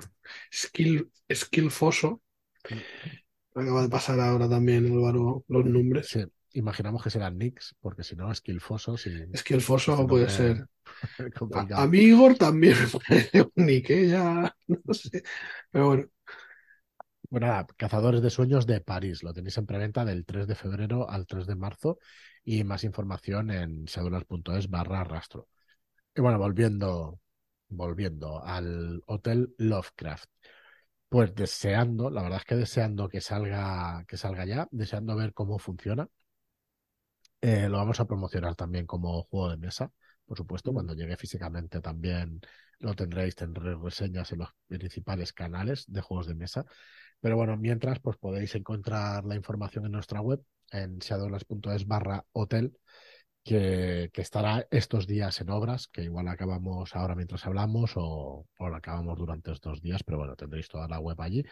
Skill, 0.51 1.09
Skillfoso. 1.31 2.21
Acaba 3.53 3.83
de 3.83 3.89
pasar 3.89 4.19
ahora 4.19 4.49
también 4.49 4.91
Álvaro 4.91 5.43
los 5.47 5.65
nombres. 5.65 6.07
Sí, 6.09 6.23
imaginamos 6.53 7.03
que 7.03 7.09
serán 7.09 7.37
nicks, 7.37 7.75
porque 7.79 8.03
si 8.03 8.15
no, 8.15 8.33
skillfosos 8.33 9.07
y 9.07 9.11
Skillfoso 9.35 9.93
ese 9.93 10.07
puede 10.07 10.29
ser. 10.29 10.65
A, 11.53 11.83
a 11.83 11.87
mí 11.87 11.99
Igor 11.99 12.35
también 12.35 12.75
me 12.93 12.99
parece 12.99 13.41
un 13.41 13.65
nick, 13.65 13.89
¿eh? 13.89 14.07
Ya 14.09 14.55
no 14.67 14.93
sé. 14.93 15.23
Pero 15.71 15.87
bueno, 15.87 16.05
Bueno, 17.29 17.47
nada, 17.47 17.65
Cazadores 17.77 18.21
de 18.21 18.29
Sueños 18.29 18.65
de 18.65 18.81
París. 18.81 19.23
Lo 19.23 19.33
tenéis 19.33 19.57
en 19.57 19.65
preventa 19.65 20.05
del 20.05 20.25
3 20.25 20.47
de 20.47 20.55
febrero 20.55 21.09
al 21.09 21.25
3 21.27 21.47
de 21.47 21.55
marzo 21.55 21.97
y 22.43 22.63
más 22.63 22.83
información 22.83 23.51
en 23.51 23.85
shadowlands.es 23.85 24.69
barra 24.69 25.03
rastro. 25.03 25.47
Y 26.15 26.21
bueno, 26.21 26.39
volviendo, 26.39 27.19
volviendo 27.69 28.43
al 28.43 29.01
Hotel 29.07 29.53
Lovecraft. 29.57 30.29
Pues 31.09 31.33
deseando, 31.33 32.09
la 32.11 32.21
verdad 32.21 32.39
es 32.41 32.45
que 32.45 32.55
deseando 32.55 33.09
que 33.09 33.19
salga, 33.21 34.05
que 34.07 34.17
salga 34.17 34.45
ya, 34.45 34.67
deseando 34.71 35.15
ver 35.15 35.33
cómo 35.33 35.57
funciona. 35.59 36.07
Eh, 37.41 37.69
lo 37.69 37.77
vamos 37.77 37.99
a 37.99 38.05
promocionar 38.05 38.55
también 38.55 38.85
como 38.87 39.21
juego 39.23 39.51
de 39.51 39.57
mesa, 39.57 39.91
por 40.25 40.37
supuesto, 40.37 40.73
cuando 40.73 40.95
llegue 40.95 41.15
físicamente 41.17 41.79
también 41.79 42.41
lo 42.79 42.93
tendréis, 42.95 43.35
tendréis 43.35 43.79
reseñas 43.79 44.31
en 44.31 44.39
los 44.39 44.49
principales 44.67 45.31
canales 45.33 45.85
de 45.87 46.01
juegos 46.01 46.27
de 46.27 46.35
mesa. 46.35 46.65
Pero 47.19 47.35
bueno, 47.37 47.55
mientras, 47.57 47.99
pues 47.99 48.17
podéis 48.17 48.55
encontrar 48.55 49.25
la 49.25 49.35
información 49.35 49.85
en 49.85 49.91
nuestra 49.91 50.21
web, 50.21 50.43
en 50.71 50.97
shadowlands.es 50.99 51.87
barra 51.87 52.25
hotel, 52.33 52.77
que, 53.45 54.09
que, 54.11 54.21
estará 54.21 54.67
estos 54.71 55.05
días 55.07 55.39
en 55.39 55.51
obras, 55.51 55.87
que 55.87 56.03
igual 56.03 56.27
acabamos 56.27 56.95
ahora 56.95 57.15
mientras 57.15 57.45
hablamos 57.45 57.93
o, 57.95 58.47
lo 58.59 58.75
acabamos 58.75 59.17
durante 59.19 59.51
estos 59.51 59.81
días, 59.81 60.03
pero 60.03 60.17
bueno, 60.17 60.35
tendréis 60.35 60.67
toda 60.67 60.87
la 60.87 60.99
web 60.99 61.21
allí, 61.21 61.45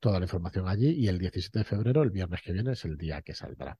toda 0.00 0.18
la 0.18 0.26
información 0.26 0.68
allí 0.68 0.90
y 0.90 1.08
el 1.08 1.18
17 1.18 1.60
de 1.60 1.64
febrero, 1.64 2.02
el 2.02 2.10
viernes 2.10 2.42
que 2.42 2.52
viene, 2.52 2.72
es 2.72 2.84
el 2.84 2.98
día 2.98 3.22
que 3.22 3.32
saldrá. 3.32 3.78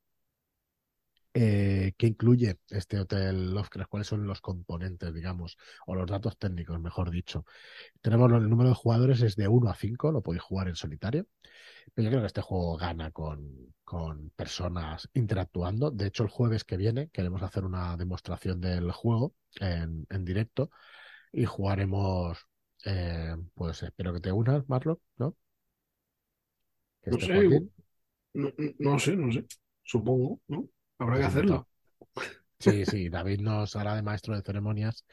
Eh, 1.39 1.93
¿Qué 1.99 2.07
incluye 2.07 2.59
este 2.71 2.99
Hotel 2.99 3.51
Lovecraft? 3.53 3.91
¿Cuáles 3.91 4.07
son 4.07 4.27
los 4.27 4.41
componentes, 4.41 5.13
digamos, 5.13 5.59
o 5.87 5.95
los 5.95 6.07
datos 6.07 6.39
técnicos, 6.39 6.81
mejor 6.81 7.11
dicho? 7.11 7.45
Tenemos 8.01 8.33
el 8.33 8.49
número 8.49 8.71
de 8.71 8.75
jugadores 8.75 9.21
es 9.21 9.37
de 9.37 9.47
1 9.47 9.69
a 9.69 9.75
5, 9.75 10.13
lo 10.13 10.23
podéis 10.23 10.43
jugar 10.43 10.69
en 10.69 10.77
solitario. 10.77 11.27
Pero 11.93 12.07
yo 12.07 12.11
creo 12.11 12.23
que 12.23 12.29
este 12.29 12.41
juego 12.41 12.79
gana 12.79 13.11
con, 13.11 13.75
con 13.85 14.31
personas 14.31 15.11
interactuando. 15.13 15.91
De 15.91 16.07
hecho, 16.07 16.23
el 16.23 16.31
jueves 16.31 16.65
que 16.65 16.79
viene 16.79 17.11
queremos 17.11 17.43
hacer 17.43 17.67
una 17.67 17.99
demostración 17.99 18.59
del 18.59 18.91
juego 18.91 19.35
en, 19.61 20.07
en 20.09 20.25
directo 20.25 20.71
y 21.33 21.45
jugaremos, 21.45 22.47
eh, 22.87 23.37
pues 23.53 23.83
espero 23.83 24.15
que 24.15 24.21
te 24.21 24.33
unas, 24.33 24.67
Marlon, 24.71 24.99
¿no? 25.19 25.37
No 27.05 27.21
sé, 27.21 27.35
no, 28.33 28.53
no 28.79 28.99
sé, 28.99 29.17
no 29.17 29.31
sé, 29.31 29.45
supongo, 29.85 30.41
¿no? 30.49 30.67
Habrá 30.99 31.19
que 31.19 31.25
hacerlo. 31.25 31.69
Sí, 32.59 32.87
sí, 32.87 33.09
David 33.09 33.41
nos 33.41 33.77
hará 33.77 33.95
de 33.95 34.03
maestro 34.03 34.35
de 34.35 34.43
ceremonias 34.43 35.05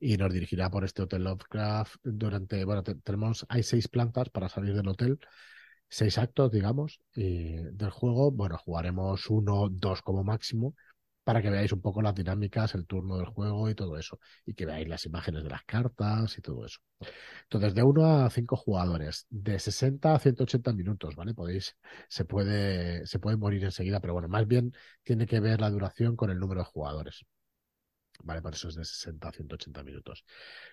y 0.00 0.16
nos 0.16 0.32
dirigirá 0.32 0.70
por 0.70 0.84
este 0.84 1.02
Hotel 1.02 1.24
Lovecraft 1.24 1.96
durante, 2.02 2.64
bueno, 2.64 2.82
tenemos, 2.82 3.44
hay 3.48 3.62
seis 3.62 3.88
plantas 3.88 4.30
para 4.30 4.48
salir 4.48 4.74
del 4.74 4.88
hotel, 4.88 5.18
seis 5.88 6.18
actos, 6.18 6.50
digamos, 6.50 7.00
y 7.14 7.56
del 7.56 7.90
juego, 7.90 8.30
bueno, 8.30 8.56
jugaremos 8.58 9.28
uno, 9.28 9.68
dos 9.70 10.02
como 10.02 10.24
máximo, 10.24 10.74
para 11.26 11.42
que 11.42 11.50
veáis 11.50 11.72
un 11.72 11.80
poco 11.80 12.02
las 12.02 12.14
dinámicas, 12.14 12.76
el 12.76 12.86
turno 12.86 13.16
del 13.16 13.26
juego 13.26 13.68
y 13.68 13.74
todo 13.74 13.98
eso, 13.98 14.20
y 14.44 14.54
que 14.54 14.64
veáis 14.64 14.86
las 14.86 15.06
imágenes 15.06 15.42
de 15.42 15.50
las 15.50 15.64
cartas 15.64 16.38
y 16.38 16.40
todo 16.40 16.64
eso. 16.64 16.78
Entonces, 17.42 17.74
de 17.74 17.82
1 17.82 18.24
a 18.24 18.30
5 18.30 18.54
jugadores, 18.56 19.26
de 19.28 19.58
60 19.58 20.14
a 20.14 20.20
180 20.20 20.72
minutos, 20.72 21.16
¿vale? 21.16 21.34
Podéis, 21.34 21.76
se 22.08 22.24
puede, 22.24 23.04
se 23.08 23.18
puede 23.18 23.36
morir 23.36 23.64
enseguida, 23.64 23.98
pero 23.98 24.12
bueno, 24.12 24.28
más 24.28 24.46
bien 24.46 24.72
tiene 25.02 25.26
que 25.26 25.40
ver 25.40 25.60
la 25.60 25.68
duración 25.68 26.14
con 26.14 26.30
el 26.30 26.38
número 26.38 26.60
de 26.60 26.66
jugadores. 26.66 27.26
¿Vale? 28.22 28.40
Por 28.40 28.54
eso 28.54 28.68
es 28.68 28.76
de 28.76 28.84
60 28.84 29.28
a 29.28 29.32
180 29.32 29.82
minutos. 29.82 30.24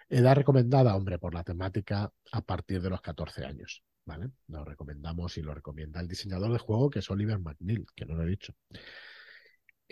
Edad 0.07 0.35
recomendada, 0.35 0.95
hombre, 0.95 1.17
por 1.17 1.33
la 1.33 1.43
temática 1.43 2.13
a 2.31 2.41
partir 2.41 2.79
de 2.79 2.91
los 2.91 3.01
14 3.01 3.43
años. 3.43 3.83
¿Vale? 4.05 4.29
Lo 4.49 4.63
recomendamos 4.63 5.35
y 5.39 5.41
lo 5.41 5.55
recomienda 5.55 5.99
el 5.99 6.07
diseñador 6.07 6.53
de 6.53 6.59
juego, 6.59 6.91
que 6.91 6.99
es 6.99 7.09
Oliver 7.09 7.39
McNeil, 7.39 7.87
que 7.95 8.05
no 8.05 8.13
lo 8.13 8.23
he 8.23 8.27
dicho. 8.27 8.53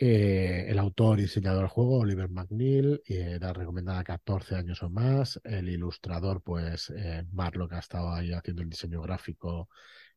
Eh, 0.04 0.66
el 0.68 0.80
autor 0.80 1.20
y 1.20 1.24
diseñador 1.24 1.60
del 1.60 1.68
juego, 1.68 2.00
Oliver 2.00 2.28
McNeil, 2.28 3.04
eh, 3.06 3.34
era 3.36 3.54
recomendada 3.54 4.04
14 4.04 4.56
años 4.56 4.82
o 4.82 4.90
más. 4.90 5.40
El 5.44 5.70
ilustrador, 5.70 6.42
pues, 6.42 6.92
eh, 6.96 7.24
Marlock 7.32 7.74
ha 7.74 7.80
estado 7.80 8.12
ahí 8.12 8.34
haciendo 8.34 8.64
el 8.64 8.70
diseño 8.70 9.00
gráfico 9.04 9.70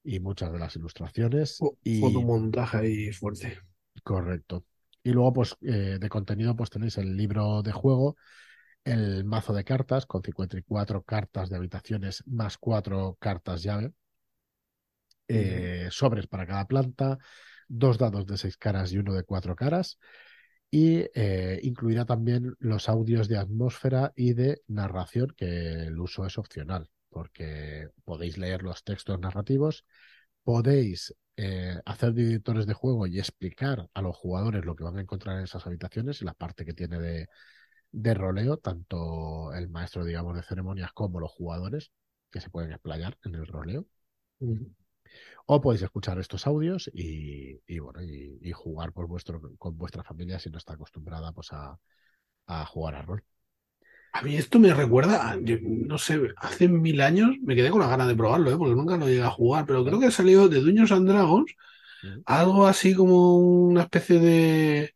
y 0.03 0.21
muchas 0.21 0.51
de 0.53 0.59
las 0.59 0.75
ilustraciones. 0.77 1.59
Oh, 1.61 1.77
y... 1.85 2.01
Fotomontaje 2.01 2.79
ahí 2.79 3.13
fuerte. 3.13 3.59
Correcto. 4.03 4.65
Y 5.03 5.11
luego, 5.11 5.35
pues, 5.35 5.55
eh, 5.61 5.99
de 6.01 6.09
contenido, 6.09 6.57
pues 6.57 6.71
tenéis 6.71 6.97
el 6.97 7.15
libro 7.15 7.61
de 7.61 7.73
juego, 7.73 8.17
el 8.85 9.25
mazo 9.25 9.53
de 9.53 9.65
cartas 9.65 10.07
con 10.07 10.23
54 10.23 11.03
cartas 11.03 11.51
de 11.51 11.57
habitaciones 11.57 12.23
más 12.27 12.57
4 12.57 13.19
cartas 13.21 13.63
llave, 13.63 13.93
eh, 15.29 15.89
sobres 15.91 16.27
para 16.27 16.47
cada 16.47 16.67
planta, 16.67 17.19
dos 17.69 17.99
dados 17.99 18.27
de 18.27 18.37
seis 18.39 18.57
caras 18.57 18.93
y 18.93 18.99
uno 18.99 19.15
de 19.15 19.25
cuatro 19.25 19.57
caras. 19.57 19.99
Y 20.71 21.07
eh, 21.15 21.61
incluirá 21.63 22.05
también 22.05 22.55
los 22.59 22.89
audios 22.89 23.29
de 23.29 23.39
atmósfera 23.39 24.13
y 24.17 24.35
de 24.35 24.63
narración, 24.67 25.33
que 25.37 25.47
el 25.87 25.99
uso 26.01 26.27
es 26.27 26.37
opcional, 26.39 26.91
porque 27.11 27.89
podéis 28.05 28.39
leer 28.39 28.63
los 28.63 28.83
textos 28.83 29.21
narrativos, 29.21 29.85
podéis 30.43 31.15
eh, 31.37 31.81
hacer 31.85 32.13
de 32.15 32.23
editores 32.25 32.67
de 32.67 32.75
juego 32.75 33.07
y 33.07 33.19
explicar 33.19 33.89
a 33.95 34.03
los 34.03 34.17
jugadores 34.17 34.65
lo 34.65 34.77
que 34.77 34.85
van 34.85 34.99
a 34.99 35.01
encontrar 35.03 35.39
en 35.39 35.45
esas 35.45 35.67
habitaciones 35.67 36.23
y 36.23 36.25
la 36.25 36.35
parte 36.35 36.65
que 36.65 36.75
tiene 36.75 36.99
de, 37.01 37.29
de 37.93 38.15
roleo, 38.15 38.59
tanto 38.59 39.53
el 39.55 39.69
maestro, 39.71 40.05
digamos, 40.05 40.37
de 40.37 40.43
ceremonias 40.43 40.93
como 40.93 41.21
los 41.21 41.33
jugadores, 41.33 41.93
que 42.31 42.41
se 42.41 42.51
pueden 42.51 42.73
explayar 42.73 43.19
en 43.25 43.37
el 43.37 43.47
roleo. 43.47 43.87
O 45.47 45.61
podéis 45.61 45.83
escuchar 45.83 46.19
estos 46.19 46.47
audios 46.47 46.91
y, 46.93 47.61
y 47.67 47.79
bueno, 47.79 48.03
y, 48.03 48.39
y, 48.41 48.53
jugar 48.53 48.93
por 48.93 49.07
vuestro, 49.07 49.41
con 49.59 49.77
vuestra 49.77 50.03
familia 50.03 50.39
si 50.39 50.51
no 50.51 50.59
está 50.59 50.75
acostumbrada 50.75 51.33
pues, 51.33 51.53
a, 51.53 51.79
a 52.47 52.67
jugar 52.67 52.95
a 52.97 53.03
rol. 53.03 53.23
A 54.13 54.23
mí 54.23 54.37
esto 54.37 54.61
me 54.61 54.73
recuerda, 54.73 55.37
yo, 55.43 55.57
no 55.61 55.99
sé, 55.99 56.21
hace 56.37 56.69
mil 56.69 57.01
años 57.01 57.31
me 57.43 57.57
quedé 57.57 57.71
con 57.71 57.81
la 57.81 57.89
gana 57.89 58.07
de 58.07 58.15
probarlo, 58.15 58.51
¿eh? 58.53 58.57
porque 58.57 58.77
nunca 58.77 58.97
lo 58.97 59.09
llegué 59.09 59.23
a 59.23 59.31
jugar, 59.31 59.67
pero 59.67 59.85
creo 59.85 59.99
que 59.99 60.07
ha 60.07 60.11
salido 60.13 60.49
de 60.49 60.61
Dungeons 60.61 60.93
and 60.93 61.09
Dragons, 61.09 61.55
algo 62.27 62.67
así 62.67 62.95
como 62.95 63.39
una 63.39 63.83
especie 63.83 64.21
de, 64.21 64.95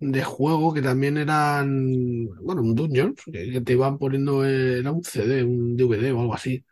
de 0.00 0.24
juego 0.24 0.74
que 0.74 0.82
también 0.82 1.16
eran, 1.18 2.26
bueno, 2.42 2.62
un 2.62 2.74
Dungeons, 2.74 3.22
que, 3.24 3.52
que 3.52 3.60
te 3.60 3.72
iban 3.74 3.98
poniendo, 3.98 4.44
era 4.44 4.92
un 4.92 5.04
CD, 5.04 5.44
un 5.44 5.76
DVD 5.76 6.12
o 6.12 6.20
algo 6.20 6.34
así 6.34 6.64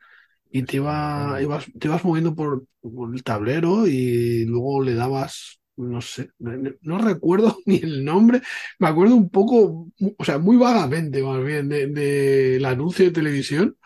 y 0.51 0.63
te, 0.65 0.77
iba, 0.77 1.39
ibas, 1.43 1.67
te 1.79 1.89
ibas 1.89 2.05
moviendo 2.05 2.35
por, 2.35 2.67
por, 2.81 3.15
el 3.15 3.23
tablero 3.23 3.87
y 3.87 4.45
luego 4.47 4.83
le 4.83 4.95
dabas, 4.95 5.61
no 5.77 6.01
sé, 6.01 6.31
no, 6.39 6.53
no, 6.83 6.99
recuerdo 6.99 7.59
ni 7.67 7.77
el 7.77 8.05
nombre, 8.05 8.43
me 8.79 8.89
acuerdo 8.89 9.15
un 9.17 9.31
poco, 9.31 9.89
o 10.17 10.25
sea, 10.25 10.39
muy 10.39 10.57
vagamente 10.57 11.23
más 11.23 11.45
bien, 11.45 11.69
del 11.69 11.95
de, 11.95 12.59
de 12.59 12.67
anuncio 12.67 13.05
de 13.07 13.13
televisión. 13.13 13.77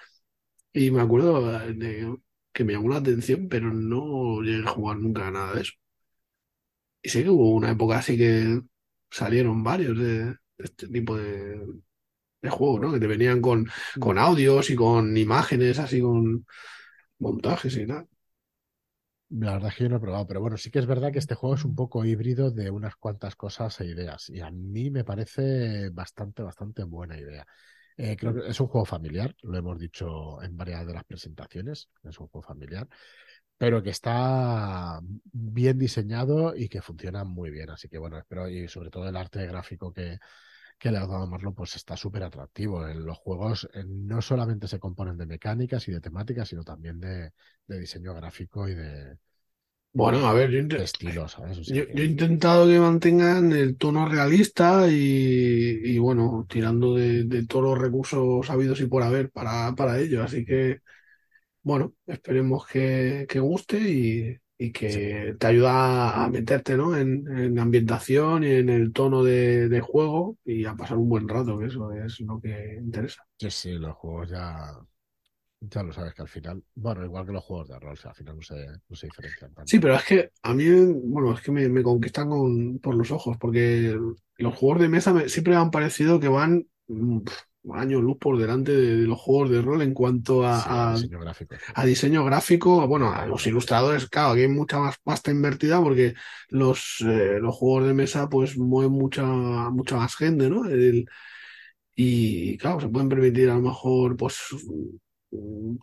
Y 0.74 0.90
me 0.90 1.02
acuerdo 1.02 1.42
de, 1.74 2.16
que 2.52 2.64
me 2.64 2.74
llamó 2.74 2.88
la 2.90 2.96
atención, 2.98 3.48
pero 3.48 3.72
no 3.72 4.42
llegué 4.42 4.64
a 4.66 4.70
jugar 4.70 4.98
nunca 4.98 5.28
a 5.28 5.30
nada 5.30 5.54
de 5.54 5.62
eso. 5.62 5.72
Y 7.02 7.08
sé 7.08 7.22
que 7.22 7.30
hubo 7.30 7.50
una 7.54 7.70
época 7.70 7.98
así 7.98 8.16
que 8.16 8.60
salieron 9.10 9.62
varios 9.62 9.98
de, 9.98 10.24
de 10.26 10.36
este 10.58 10.88
tipo 10.88 11.16
de, 11.16 11.60
de 12.42 12.50
juego, 12.50 12.78
¿no? 12.80 12.92
Que 12.92 13.00
te 13.00 13.06
venían 13.06 13.40
con, 13.40 13.68
con 13.98 14.18
audios 14.18 14.68
y 14.70 14.74
con 14.74 15.16
imágenes, 15.16 15.78
así 15.78 16.00
con 16.00 16.44
montajes 17.18 17.76
y 17.76 17.86
tal. 17.86 18.08
La 19.30 19.52
verdad 19.54 19.70
es 19.70 19.76
que 19.76 19.84
yo 19.84 19.88
no 19.88 19.96
he 19.96 20.00
probado, 20.00 20.26
pero 20.26 20.40
bueno, 20.42 20.58
sí 20.58 20.70
que 20.70 20.78
es 20.78 20.86
verdad 20.86 21.10
que 21.10 21.18
este 21.18 21.34
juego 21.34 21.54
es 21.54 21.64
un 21.64 21.74
poco 21.74 22.04
híbrido 22.04 22.50
de 22.50 22.70
unas 22.70 22.96
cuantas 22.96 23.34
cosas 23.34 23.80
e 23.80 23.86
ideas. 23.86 24.28
Y 24.28 24.40
a 24.40 24.50
mí 24.50 24.90
me 24.90 25.04
parece 25.04 25.88
bastante, 25.88 26.42
bastante 26.42 26.82
buena 26.84 27.18
idea. 27.18 27.46
Eh, 27.96 28.16
creo 28.16 28.34
que 28.34 28.48
es 28.48 28.60
un 28.60 28.66
juego 28.66 28.84
familiar, 28.84 29.34
lo 29.42 29.56
hemos 29.56 29.78
dicho 29.78 30.42
en 30.42 30.56
varias 30.56 30.86
de 30.86 30.94
las 30.94 31.04
presentaciones, 31.04 31.88
es 32.02 32.18
un 32.18 32.28
juego 32.28 32.46
familiar, 32.46 32.88
pero 33.56 33.82
que 33.82 33.90
está 33.90 35.00
bien 35.02 35.78
diseñado 35.78 36.54
y 36.56 36.68
que 36.68 36.82
funciona 36.82 37.24
muy 37.24 37.50
bien. 37.50 37.70
Así 37.70 37.88
que 37.88 37.98
bueno, 37.98 38.18
espero, 38.18 38.48
y 38.48 38.68
sobre 38.68 38.90
todo 38.90 39.08
el 39.08 39.16
arte 39.16 39.46
gráfico 39.46 39.92
que, 39.92 40.18
que 40.82 40.90
le 40.90 40.98
ha 40.98 41.06
dado 41.06 41.22
a 41.22 41.26
Marlon, 41.26 41.54
pues 41.54 41.76
está 41.76 41.96
súper 41.96 42.24
atractivo. 42.24 42.88
En 42.88 43.04
los 43.04 43.16
juegos 43.16 43.68
no 43.86 44.20
solamente 44.20 44.66
se 44.66 44.80
componen 44.80 45.16
de 45.16 45.26
mecánicas 45.26 45.86
y 45.86 45.92
de 45.92 46.00
temáticas, 46.00 46.48
sino 46.48 46.64
también 46.64 46.98
de, 46.98 47.30
de 47.68 47.78
diseño 47.78 48.12
gráfico 48.14 48.68
y 48.68 48.74
de, 48.74 49.16
bueno, 49.92 50.26
a 50.26 50.32
ver, 50.32 50.50
yo, 50.50 50.64
de 50.64 50.82
estilo, 50.82 51.28
¿sabes? 51.28 51.58
O 51.58 51.62
sea, 51.62 51.76
yo, 51.76 51.84
he 51.84 52.04
intentado 52.04 52.66
que 52.66 52.80
mantengan 52.80 53.52
el 53.52 53.76
tono 53.76 54.08
realista 54.08 54.90
y, 54.90 55.82
y 55.84 55.98
bueno, 56.00 56.46
tirando 56.48 56.96
de, 56.96 57.24
de, 57.24 57.46
todos 57.46 57.64
los 57.66 57.78
recursos 57.78 58.50
habidos 58.50 58.80
y 58.80 58.86
por 58.86 59.04
haber 59.04 59.30
para, 59.30 59.72
para 59.76 60.00
ello. 60.00 60.24
Así 60.24 60.44
que, 60.44 60.80
bueno, 61.62 61.94
esperemos 62.06 62.66
que, 62.66 63.24
que 63.28 63.38
guste 63.38 63.78
y, 63.78 64.36
y 64.62 64.70
que 64.70 65.34
te 65.38 65.46
ayuda 65.48 66.24
a 66.24 66.30
meterte 66.30 66.76
¿no? 66.76 66.96
en, 66.96 67.26
en, 67.36 67.58
ambientación 67.58 68.44
y 68.44 68.52
en 68.52 68.68
el 68.68 68.92
tono 68.92 69.24
de, 69.24 69.68
de, 69.68 69.80
juego 69.80 70.38
y 70.44 70.64
a 70.66 70.76
pasar 70.76 70.98
un 70.98 71.08
buen 71.08 71.28
rato, 71.28 71.58
que 71.58 71.66
eso 71.66 71.90
es 71.92 72.20
lo 72.20 72.40
que 72.40 72.78
interesa. 72.80 73.26
Sí, 73.38 73.50
sí, 73.50 73.72
los 73.72 73.96
juegos 73.96 74.30
ya, 74.30 74.78
ya 75.60 75.82
lo 75.82 75.92
sabes 75.92 76.14
que 76.14 76.22
al 76.22 76.28
final, 76.28 76.62
bueno, 76.76 77.04
igual 77.04 77.26
que 77.26 77.32
los 77.32 77.42
juegos 77.42 77.70
de 77.70 77.78
rol, 77.80 77.94
o 77.94 77.96
sea, 77.96 78.10
al 78.10 78.16
final 78.16 78.36
no 78.36 78.42
se, 78.42 78.66
no 78.88 78.96
se 78.96 79.06
diferencian 79.06 79.52
tanto. 79.52 79.68
Sí, 79.68 79.80
pero 79.80 79.96
es 79.96 80.04
que 80.04 80.30
a 80.42 80.54
mí, 80.54 80.64
bueno, 81.06 81.34
es 81.34 81.40
que 81.40 81.50
me, 81.50 81.68
me 81.68 81.82
conquistan 81.82 82.28
con, 82.28 82.78
por 82.78 82.94
los 82.94 83.10
ojos, 83.10 83.36
porque 83.38 83.98
los 84.36 84.54
juegos 84.54 84.80
de 84.80 84.88
mesa 84.88 85.12
me, 85.12 85.28
siempre 85.28 85.54
me 85.54 85.60
han 85.60 85.72
parecido 85.72 86.20
que 86.20 86.28
van 86.28 86.68
años 87.74 88.02
luz 88.02 88.16
por 88.18 88.38
delante 88.38 88.72
de, 88.72 88.96
de 88.96 89.06
los 89.06 89.18
juegos 89.20 89.50
de 89.50 89.62
rol 89.62 89.82
en 89.82 89.94
cuanto 89.94 90.44
a 90.46 90.84
diseño 90.88 91.20
gráfico. 91.20 91.60
a 91.74 91.84
diseño 91.86 92.24
gráfico. 92.24 92.86
Bueno, 92.88 93.12
a 93.12 93.26
los 93.26 93.46
ilustradores, 93.46 94.08
claro, 94.08 94.30
aquí 94.32 94.42
hay 94.42 94.48
mucha 94.48 94.78
más 94.78 94.96
pasta 95.02 95.30
invertida 95.30 95.82
porque 95.82 96.14
los, 96.48 96.98
eh, 97.02 97.38
los 97.40 97.54
juegos 97.56 97.86
de 97.86 97.94
mesa 97.94 98.28
pues 98.28 98.56
mueven 98.58 98.92
mucha, 98.92 99.24
mucha 99.24 99.96
más 99.96 100.16
gente, 100.16 100.50
¿no? 100.50 100.66
El- 100.68 101.06
y 101.96 102.58
claro, 102.58 102.80
se 102.80 102.88
pueden 102.88 103.08
permitir 103.08 103.50
a 103.50 103.54
lo 103.54 103.62
mejor 103.62 104.16
pues 104.16 104.38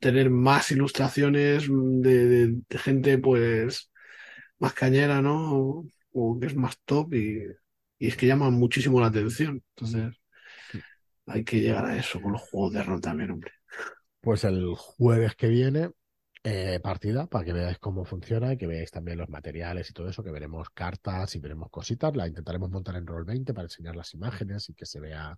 tener 0.02 0.30
más 0.30 0.72
ilustraciones 0.72 1.68
de, 1.70 2.26
de- 2.28 2.62
de 2.70 2.78
gente 2.78 3.18
pues 3.18 3.92
más 4.60 4.74
cañera, 4.74 5.22
¿no? 5.24 5.54
O, 5.58 5.86
o 6.14 6.40
que 6.40 6.48
es 6.48 6.56
más 6.56 6.78
top 6.86 7.14
y, 7.16 7.44
y 8.00 8.08
es 8.08 8.18
que 8.18 8.28
llaman 8.28 8.54
muchísimo 8.56 9.02
la 9.02 9.08
atención. 9.08 9.64
Entonces 9.76 10.19
hay 11.30 11.44
que 11.44 11.60
llegar 11.60 11.86
a 11.86 11.98
eso 11.98 12.22
con 12.22 12.34
los 12.34 12.42
juegos 12.42 12.74
de 12.74 12.84
rol 12.84 13.02
también, 13.02 13.32
hombre. 13.32 13.52
Pues 14.22 14.44
el 14.44 14.74
jueves 14.76 15.36
que 15.36 15.48
viene, 15.48 15.92
eh, 16.44 16.80
partida, 16.82 17.28
para 17.28 17.46
que 17.46 17.54
veáis 17.54 17.80
cómo 17.80 18.06
funciona 18.06 18.54
y 18.54 18.58
que 18.58 18.68
veáis 18.68 18.92
también 18.92 19.18
los 19.18 19.30
materiales 19.30 19.90
y 19.90 19.94
todo 19.94 20.10
eso, 20.10 20.24
que 20.24 20.32
veremos 20.32 20.70
cartas 20.72 21.36
y 21.36 21.40
veremos 21.40 21.70
cositas. 21.70 22.16
La 22.16 22.28
intentaremos 22.28 22.70
montar 22.70 22.96
en 22.96 23.06
Roll20 23.06 23.54
para 23.54 23.64
enseñar 23.64 23.96
las 23.96 24.14
imágenes 24.14 24.70
y 24.70 24.74
que 24.74 24.86
se 24.86 25.00
vea 25.00 25.38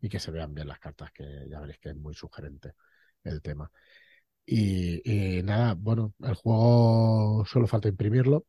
y 0.00 0.08
que 0.08 0.18
se 0.18 0.30
vean 0.30 0.54
bien 0.54 0.68
las 0.68 0.78
cartas, 0.78 1.12
que 1.12 1.46
ya 1.48 1.60
veréis 1.60 1.78
que 1.78 1.90
es 1.90 1.96
muy 1.96 2.14
sugerente 2.14 2.72
el 3.24 3.42
tema. 3.42 3.70
Y, 4.46 5.38
y 5.38 5.42
nada, 5.42 5.74
bueno, 5.74 6.14
el 6.20 6.34
juego 6.34 7.44
solo 7.46 7.66
falta 7.66 7.88
imprimirlo. 7.88 8.46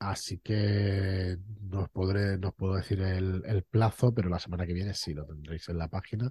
Así 0.00 0.38
que 0.40 1.36
no 1.62 1.82
os 1.82 1.90
podré, 1.90 2.38
no 2.38 2.48
os 2.48 2.54
puedo 2.54 2.74
decir 2.76 3.00
el, 3.02 3.42
el 3.46 3.64
plazo, 3.64 4.14
pero 4.14 4.30
la 4.30 4.38
semana 4.40 4.66
que 4.66 4.72
viene 4.72 4.94
sí 4.94 5.14
lo 5.14 5.26
tendréis 5.26 5.68
en 5.68 5.78
la 5.78 5.88
página. 5.88 6.30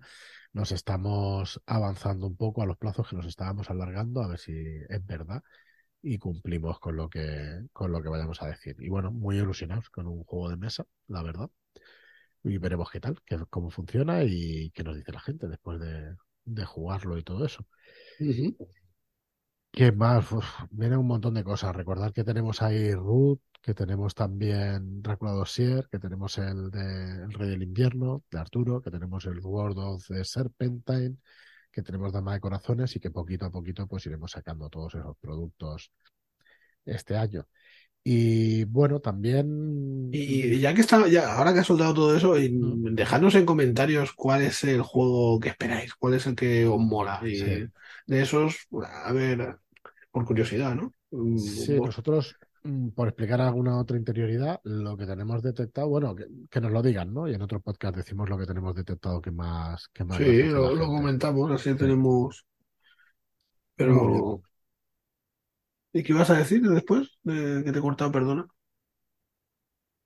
Nos 0.54 0.72
estamos 0.72 1.62
avanzando 1.68 2.28
un 2.28 2.36
poco 2.36 2.64
a 2.64 2.66
los 2.66 2.78
plazos 2.78 3.08
que 3.10 3.16
nos 3.16 3.28
estábamos 3.28 3.70
alargando, 3.70 4.24
a 4.24 4.28
ver 4.28 4.40
si 4.40 4.54
es 4.90 5.06
verdad 5.06 5.44
y 6.02 6.18
cumplimos 6.20 6.80
con 6.80 6.96
lo 6.96 7.10
que, 7.10 7.68
con 7.74 7.92
lo 7.92 8.02
que 8.02 8.10
vayamos 8.10 8.42
a 8.42 8.48
decir. 8.48 8.76
Y 8.80 8.90
bueno, 8.90 9.12
muy 9.12 9.38
ilusionados 9.38 9.90
con 9.90 10.08
un 10.08 10.24
juego 10.24 10.50
de 10.50 10.58
mesa, 10.58 10.86
la 11.08 11.24
verdad. 11.24 11.50
Y 12.44 12.58
veremos 12.58 12.90
qué 12.92 13.00
tal, 13.00 13.18
qué, 13.26 13.38
cómo 13.50 13.70
funciona 13.70 14.24
y 14.24 14.72
qué 14.72 14.84
nos 14.84 14.96
dice 14.96 15.12
la 15.12 15.20
gente 15.22 15.48
después 15.48 15.80
de, 15.80 16.16
de 16.46 16.66
jugarlo 16.66 17.18
y 17.18 17.24
todo 17.24 17.46
eso. 17.46 17.66
¿Qué 19.72 19.92
más? 19.92 20.32
Uf, 20.32 20.46
viene 20.72 20.98
un 20.98 21.08
montón 21.08 21.34
de 21.36 21.44
cosas. 21.44 21.76
Recordad 21.76 22.12
que 22.14 22.24
tenemos 22.24 22.62
ahí 22.62 22.94
Root, 22.94 23.40
que 23.62 23.74
tenemos 23.74 24.16
también 24.16 25.02
Drácula 25.02 25.32
Dossier, 25.32 25.88
que 25.92 26.00
tenemos 26.00 26.38
el 26.38 26.72
de 26.72 27.24
El 27.24 27.34
Rey 27.34 27.50
del 27.50 27.64
Invierno, 27.64 28.24
de 28.32 28.40
Arturo, 28.40 28.82
que 28.82 28.90
tenemos 28.92 29.26
el 29.26 29.40
World 29.40 29.78
of 29.78 30.08
the 30.08 30.24
Serpentine, 30.24 31.18
que 31.72 31.82
tenemos 31.82 32.12
Dama 32.14 32.34
de 32.34 32.40
Corazones 32.40 32.96
y 32.96 33.00
que 33.00 33.12
poquito 33.12 33.46
a 33.46 33.52
poquito 33.52 33.86
pues 33.88 34.06
iremos 34.06 34.32
sacando 34.32 34.70
todos 34.70 34.96
esos 34.96 35.16
productos 35.18 35.92
este 36.86 37.18
año. 37.18 37.46
Y 38.02 38.64
bueno, 38.64 39.02
también... 39.02 40.10
Y 40.12 40.58
ya 40.60 40.74
que 40.74 40.82
está, 40.82 41.06
ya, 41.08 41.36
ahora 41.36 41.54
que 41.54 41.60
has 41.60 41.68
soltado 41.68 41.94
todo 41.94 42.16
eso, 42.16 42.40
y 42.40 42.50
dejadnos 42.94 43.36
en 43.36 43.46
comentarios 43.46 44.14
cuál 44.14 44.42
es 44.42 44.64
el 44.64 44.82
juego 44.82 45.38
que 45.40 45.50
esperáis, 45.50 45.94
cuál 45.96 46.14
es 46.14 46.26
el 46.26 46.36
que 46.36 46.66
os 46.66 46.80
mola. 46.80 47.20
Y 47.24 47.36
Sí. 47.36 47.66
de 48.08 48.22
esos, 48.22 48.68
a 49.04 49.12
ver, 49.12 49.58
por 50.12 50.26
curiosidad, 50.26 50.76
¿no? 50.76 50.94
Sí, 51.38 51.78
vos- 51.78 51.88
nosotros, 51.88 52.36
por 52.96 53.08
explicar 53.08 53.42
alguna 53.42 53.78
otra 53.78 53.98
interioridad, 53.98 54.60
lo 54.64 54.98
que 54.98 55.06
tenemos 55.06 55.42
detectado, 55.42 55.88
bueno, 55.90 56.16
que, 56.16 56.26
que 56.50 56.62
nos 56.62 56.72
lo 56.72 56.82
digan, 56.82 57.14
¿no? 57.14 57.28
Y 57.28 57.34
en 57.34 57.42
otro 57.42 57.62
podcast 57.62 57.96
decimos 57.96 58.30
lo 58.30 58.38
que 58.38 58.46
tenemos 58.46 58.76
detectado 58.76 59.22
que 59.22 59.32
más, 59.32 59.88
que 59.94 60.04
más 60.04 60.18
Sí, 60.18 60.44
lo, 60.44 60.76
comentamos, 60.88 61.52
así 61.52 61.72
Sí. 61.72 61.78
tenemos. 61.78 62.46
Pero, 63.76 64.42
¿y 65.94 66.04
qué 66.04 66.14
ibas 66.14 66.30
a 66.30 66.38
decir 66.38 66.62
después 66.62 67.18
de 67.24 67.64
que 67.64 67.72
te 67.72 67.80
he 67.80 67.82
cortado, 67.82 68.12
perdona? 68.12 68.48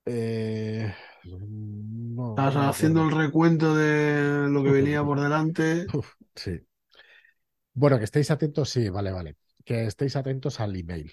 Eh, 0.06 0.94
no, 1.24 2.34
no 2.36 2.50
me 2.52 2.66
haciendo 2.66 3.02
el 3.04 3.10
recuento 3.10 3.74
de 3.74 4.48
lo 4.48 4.62
que 4.62 4.70
venía 4.70 5.02
por 5.04 5.20
delante. 5.20 5.86
Uf, 5.94 6.12
sí. 6.34 6.60
Bueno, 7.72 7.98
que 7.98 8.04
estéis 8.04 8.30
atentos, 8.30 8.70
sí, 8.70 8.88
vale, 8.88 9.10
vale. 9.12 9.36
Que 9.64 9.86
estéis 9.86 10.16
atentos 10.16 10.60
al 10.60 10.76
email. 10.76 11.12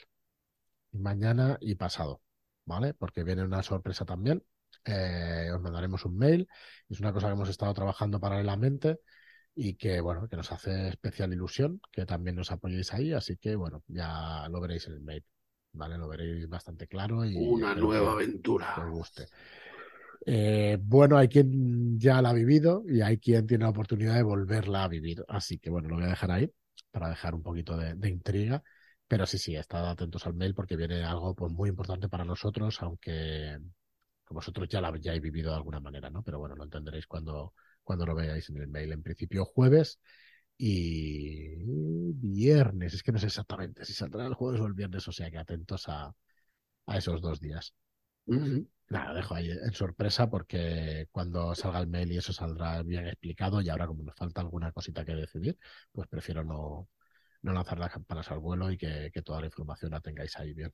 Mañana 0.94 1.58
y 1.62 1.76
pasado, 1.76 2.22
¿vale? 2.66 2.94
Porque 2.94 3.24
viene 3.24 3.44
una 3.44 3.64
sorpresa 3.64 4.06
también. 4.06 4.44
Eh, 4.86 5.50
os 5.54 5.62
mandaremos 5.62 6.06
un 6.06 6.18
mail. 6.18 6.48
Es 6.90 7.00
una 7.00 7.14
cosa 7.14 7.28
que 7.28 7.34
hemos 7.34 7.50
estado 7.50 7.74
trabajando 7.74 8.20
paralelamente 8.20 9.00
y 9.56 9.76
que, 9.76 10.02
bueno, 10.02 10.28
que 10.30 10.38
nos 10.38 10.52
hace 10.52 10.90
especial 10.90 11.34
ilusión 11.34 11.82
que 11.92 12.06
también 12.06 12.36
nos 12.38 12.52
apoyéis 12.52 12.94
ahí. 12.94 13.14
Así 13.14 13.38
que, 13.38 13.56
bueno, 13.56 13.84
ya 13.88 14.48
lo 14.50 14.62
veréis 14.62 14.88
en 14.88 14.94
el 14.94 15.02
mail, 15.02 15.26
¿vale? 15.74 15.98
Lo 15.98 16.08
veréis 16.10 16.48
bastante 16.50 16.88
claro 16.88 17.26
y 17.26 17.56
Una 17.56 17.74
nueva 17.76 18.14
que, 18.14 18.32
que 18.74 18.82
aventura. 18.82 18.82
os 18.82 18.90
guste. 18.92 19.28
Eh, 20.26 20.78
bueno, 20.82 21.18
hay 21.18 21.28
quien 21.28 22.00
ya 22.00 22.22
la 22.22 22.30
ha 22.30 22.34
vivido 22.34 22.84
y 22.88 23.02
hay 23.02 23.18
quien 23.18 23.48
tiene 23.48 23.64
la 23.64 23.72
oportunidad 23.72 24.16
de 24.16 24.24
volverla 24.24 24.84
a 24.84 24.88
vivir. 24.88 25.24
Así 25.28 25.58
que 25.60 25.70
bueno, 25.70 25.90
lo 25.90 25.96
voy 25.96 26.06
a 26.06 26.10
dejar 26.10 26.32
ahí 26.32 26.52
para 26.92 27.10
dejar 27.10 27.34
un 27.36 27.44
poquito 27.44 27.76
de, 27.78 27.96
de 27.96 28.10
intriga. 28.10 28.64
Pero 29.12 29.26
sí, 29.26 29.38
sí, 29.38 29.56
estad 29.58 29.90
atentos 29.90 30.26
al 30.26 30.34
mail 30.36 30.54
porque 30.56 30.78
viene 30.78 31.04
algo 31.04 31.36
pues, 31.36 31.52
muy 31.52 31.68
importante 31.68 32.08
para 32.08 32.24
nosotros, 32.24 32.82
aunque 32.82 33.60
vosotros 34.30 34.70
ya 34.70 34.80
la 34.80 34.88
hayáis 34.88 35.22
vivido 35.22 35.50
de 35.52 35.58
alguna 35.58 35.82
manera, 35.82 36.10
¿no? 36.10 36.24
Pero 36.24 36.40
bueno, 36.40 36.56
lo 36.56 36.64
entenderéis 36.64 37.08
cuando, 37.08 37.54
cuando 37.84 38.06
lo 38.06 38.16
veáis 38.16 38.50
en 38.50 38.56
el 38.58 38.70
mail. 38.70 38.94
En 38.94 39.04
principio 39.04 39.44
jueves 39.44 40.00
y 40.58 41.58
viernes. 42.14 42.94
Es 42.94 43.04
que 43.04 43.12
no 43.12 43.20
sé 43.20 43.26
exactamente 43.26 43.84
si 43.84 43.92
saldrá 43.94 44.26
el 44.28 44.34
jueves 44.34 44.62
o 44.62 44.66
el 44.66 44.74
viernes, 44.76 45.06
o 45.10 45.12
sea 45.12 45.30
que 45.30 45.40
atentos 45.40 45.90
a, 45.90 46.16
a 46.86 46.98
esos 46.98 47.22
dos 47.22 47.42
días. 47.42 47.74
Nada, 48.90 49.14
dejo 49.14 49.36
ahí 49.36 49.52
en 49.52 49.74
sorpresa 49.74 50.30
porque 50.30 51.08
cuando 51.12 51.54
salga 51.56 51.80
el 51.82 51.88
mail 51.88 52.14
y 52.14 52.18
eso 52.18 52.32
saldrá 52.32 52.82
bien 52.84 53.08
explicado 53.08 53.60
y 53.62 53.68
ahora 53.68 53.88
como 53.88 54.04
nos 54.04 54.16
falta 54.16 54.40
alguna 54.40 54.72
cosita 54.72 55.04
que 55.04 55.16
decidir, 55.16 55.58
pues 55.92 56.08
prefiero 56.08 56.46
no, 56.46 56.88
no 57.42 57.54
lanzar 57.54 57.80
las 57.80 57.92
campanas 57.92 58.32
al 58.32 58.40
vuelo 58.40 58.72
y 58.72 58.78
que, 58.78 59.12
que 59.14 59.22
toda 59.22 59.42
la 59.42 59.48
información 59.48 59.92
la 59.92 60.02
tengáis 60.02 60.38
ahí 60.38 60.54
bien. 60.54 60.72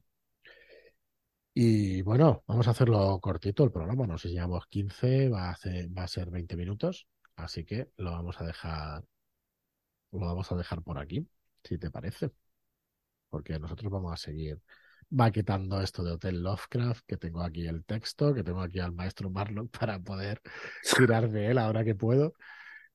Y 1.53 2.01
bueno, 2.03 2.43
vamos 2.47 2.67
a 2.67 2.71
hacerlo 2.71 3.19
cortito 3.19 3.63
el 3.63 3.71
programa, 3.71 4.06
no 4.06 4.17
sé 4.17 4.27
si 4.30 4.36
llevamos 4.36 4.67
15, 4.67 5.30
va 5.30 5.49
a, 5.51 5.58
va 5.97 6.03
a 6.03 6.08
ser 6.08 6.30
20 6.30 6.56
minutos, 6.56 7.08
así 7.36 7.65
que 7.65 7.89
lo 7.97 8.12
vamos 8.12 8.39
a 8.39 8.45
dejar, 8.45 9.03
lo 10.12 10.19
vamos 10.19 10.51
a 10.51 10.56
dejar 10.56 10.84
por 10.84 10.99
aquí, 10.99 11.27
si 11.63 11.77
te 11.77 11.89
parece, 11.89 12.32
porque 13.30 13.60
nosotros 13.60 13.91
vamos 13.91 14.13
a 14.13 14.17
seguir 14.17 14.62
maquetando 15.10 15.82
esto 15.82 16.03
de 16.03 16.12
Hotel 16.12 16.43
Lovecraft, 16.43 17.06
que 17.08 17.17
tengo 17.17 17.41
aquí 17.43 17.65
el 17.67 17.86
texto, 17.86 18.34
que 18.34 18.43
tengo 18.43 18.62
aquí 18.62 18.80
al 18.80 18.93
maestro 18.93 19.30
Marlock 19.30 19.69
para 19.80 19.99
poder 19.99 20.41
tirar 20.97 21.30
de 21.30 21.47
él 21.47 21.58
ahora 21.58 21.84
que 21.84 21.95
puedo, 21.95 22.34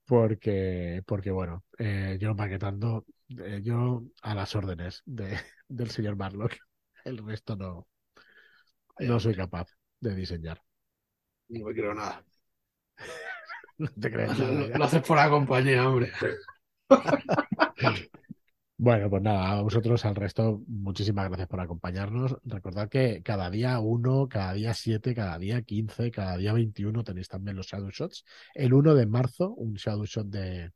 porque, 0.07 1.03
porque 1.07 1.31
bueno, 1.31 1.65
eh, 1.79 2.19
yo 2.21 2.35
maquetando, 2.35 3.07
eh, 3.39 3.61
yo 3.63 4.03
a 4.23 4.35
las 4.35 4.55
órdenes 4.57 5.03
de, 5.07 5.37
del 5.69 5.91
señor 5.91 6.17
Marlock, 6.17 6.55
el 7.05 7.19
resto 7.19 7.57
no, 7.57 7.87
no 8.99 9.21
soy 9.21 9.35
capaz 9.35 9.69
de 10.01 10.15
diseñar. 10.15 10.63
No 11.49 11.67
me 11.67 11.75
creo 11.75 11.95
nada. 11.95 12.25
No 13.79 13.89
te 13.89 14.13
crees 14.13 14.39
nada 14.39 14.79
Lo, 14.79 14.85
haces 14.85 15.03
por 15.03 15.17
la 15.17 15.31
compañía, 15.31 15.89
hombre. 15.89 16.13
Bueno, 18.77 19.09
pues 19.09 19.23
nada, 19.23 19.53
a 19.53 19.63
vosotros, 19.63 20.05
al 20.05 20.17
resto, 20.17 20.61
muchísimas 20.67 21.29
gracias 21.29 21.47
por 21.47 21.61
acompañarnos. 21.61 22.37
Recordad 22.43 22.89
que 22.89 23.23
cada 23.23 23.49
día 23.49 23.79
uno, 23.79 24.29
cada 24.29 24.55
día 24.55 24.75
siete, 24.75 25.15
cada 25.15 25.39
día 25.39 25.63
quince, 25.63 26.11
cada 26.11 26.37
día 26.37 26.53
veintiuno 26.53 27.05
tenéis 27.05 27.29
también 27.29 27.57
los 27.57 27.69
Shadow 27.69 27.91
Shots. 27.91 28.25
El 28.55 28.75
1 28.75 28.97
de 28.97 29.07
marzo, 29.07 29.51
un 29.51 29.75
Shadow 29.75 30.05
Shot 30.05 30.27
de, 30.27 30.73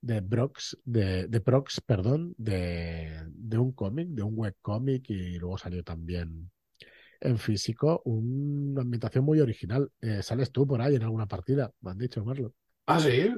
de 0.00 0.20
Brox, 0.20 0.78
de, 0.84 1.26
de 1.28 1.40
Prox, 1.40 1.80
perdón, 1.80 2.34
de, 2.38 3.22
de 3.28 3.58
un 3.58 3.72
cómic, 3.72 4.08
de 4.08 4.22
un 4.22 4.34
webcómic, 4.36 5.10
y 5.10 5.38
luego 5.38 5.58
salió 5.58 5.82
también 5.84 6.50
en 7.20 7.38
físico 7.38 8.02
una 8.04 8.82
ambientación 8.82 9.24
muy 9.24 9.40
original. 9.40 9.90
Eh, 10.00 10.22
sales 10.22 10.52
tú 10.52 10.66
por 10.66 10.82
ahí 10.82 10.96
en 10.96 11.02
alguna 11.04 11.26
partida, 11.26 11.72
me 11.82 11.92
han 11.92 11.98
dicho, 11.98 12.24
Marlo. 12.24 12.54
Ah, 12.86 13.00
sí. 13.00 13.30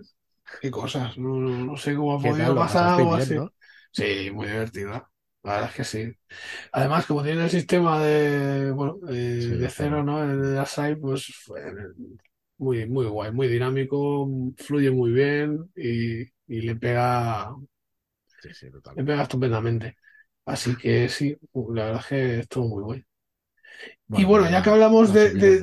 Qué 0.61 0.70
cosas. 0.70 1.18
No, 1.18 1.37
no- 1.40 1.64
no 1.66 1.77
sé 1.77 1.94
cómo 1.96 2.14
ha 2.16 2.23
¿Qué 2.23 2.33
podido 2.35 2.55
pasar 2.57 2.88
algo 2.94 3.14
así. 3.14 3.35
¿no? 3.35 3.53
Sí, 3.92 4.31
muy 4.33 4.46
divertida. 4.49 5.11
La 5.42 5.53
verdad 5.55 5.70
es 5.70 5.77
que 5.77 5.85
sí. 5.85 6.12
Además, 6.73 7.07
como 7.07 7.23
tiene 7.25 7.44
el 7.44 7.51
sistema 7.51 8.03
de, 8.03 8.73
bueno, 8.73 8.99
eh, 9.11 9.14
Sí, 9.38 9.57
de 9.59 9.68
cero. 9.70 10.05
¿no? 10.05 10.23
El 10.25 10.42
de 10.55 10.59
Asai, 10.61 10.96
pues 10.96 11.27
fue 11.44 11.62
muy, 12.59 12.87
muy 12.87 13.07
guay, 13.07 13.33
muy 13.33 13.49
dinámico, 13.49 14.29
fluye 14.59 14.90
muy 14.90 15.12
bien 15.12 15.70
y, 15.77 16.25
y 16.51 16.63
le 16.63 16.75
pega, 16.75 17.55
Sí, 18.43 18.49
sí, 18.53 18.67
le 18.97 19.05
pega 19.05 19.23
estupendamente. 19.23 19.97
Así 20.45 20.77
que 20.77 21.09
sí, 21.09 21.37
la 21.55 21.85
verdad 21.85 22.01
es 22.01 22.07
que 22.07 22.39
estuvo 22.41 22.69
muy 22.69 22.83
guay. 22.83 23.05
y 24.09 24.25
bueno, 24.25 24.51
ya, 24.51 24.63
que 24.63 24.71
hablamos 24.71 25.13
de, 25.13 25.61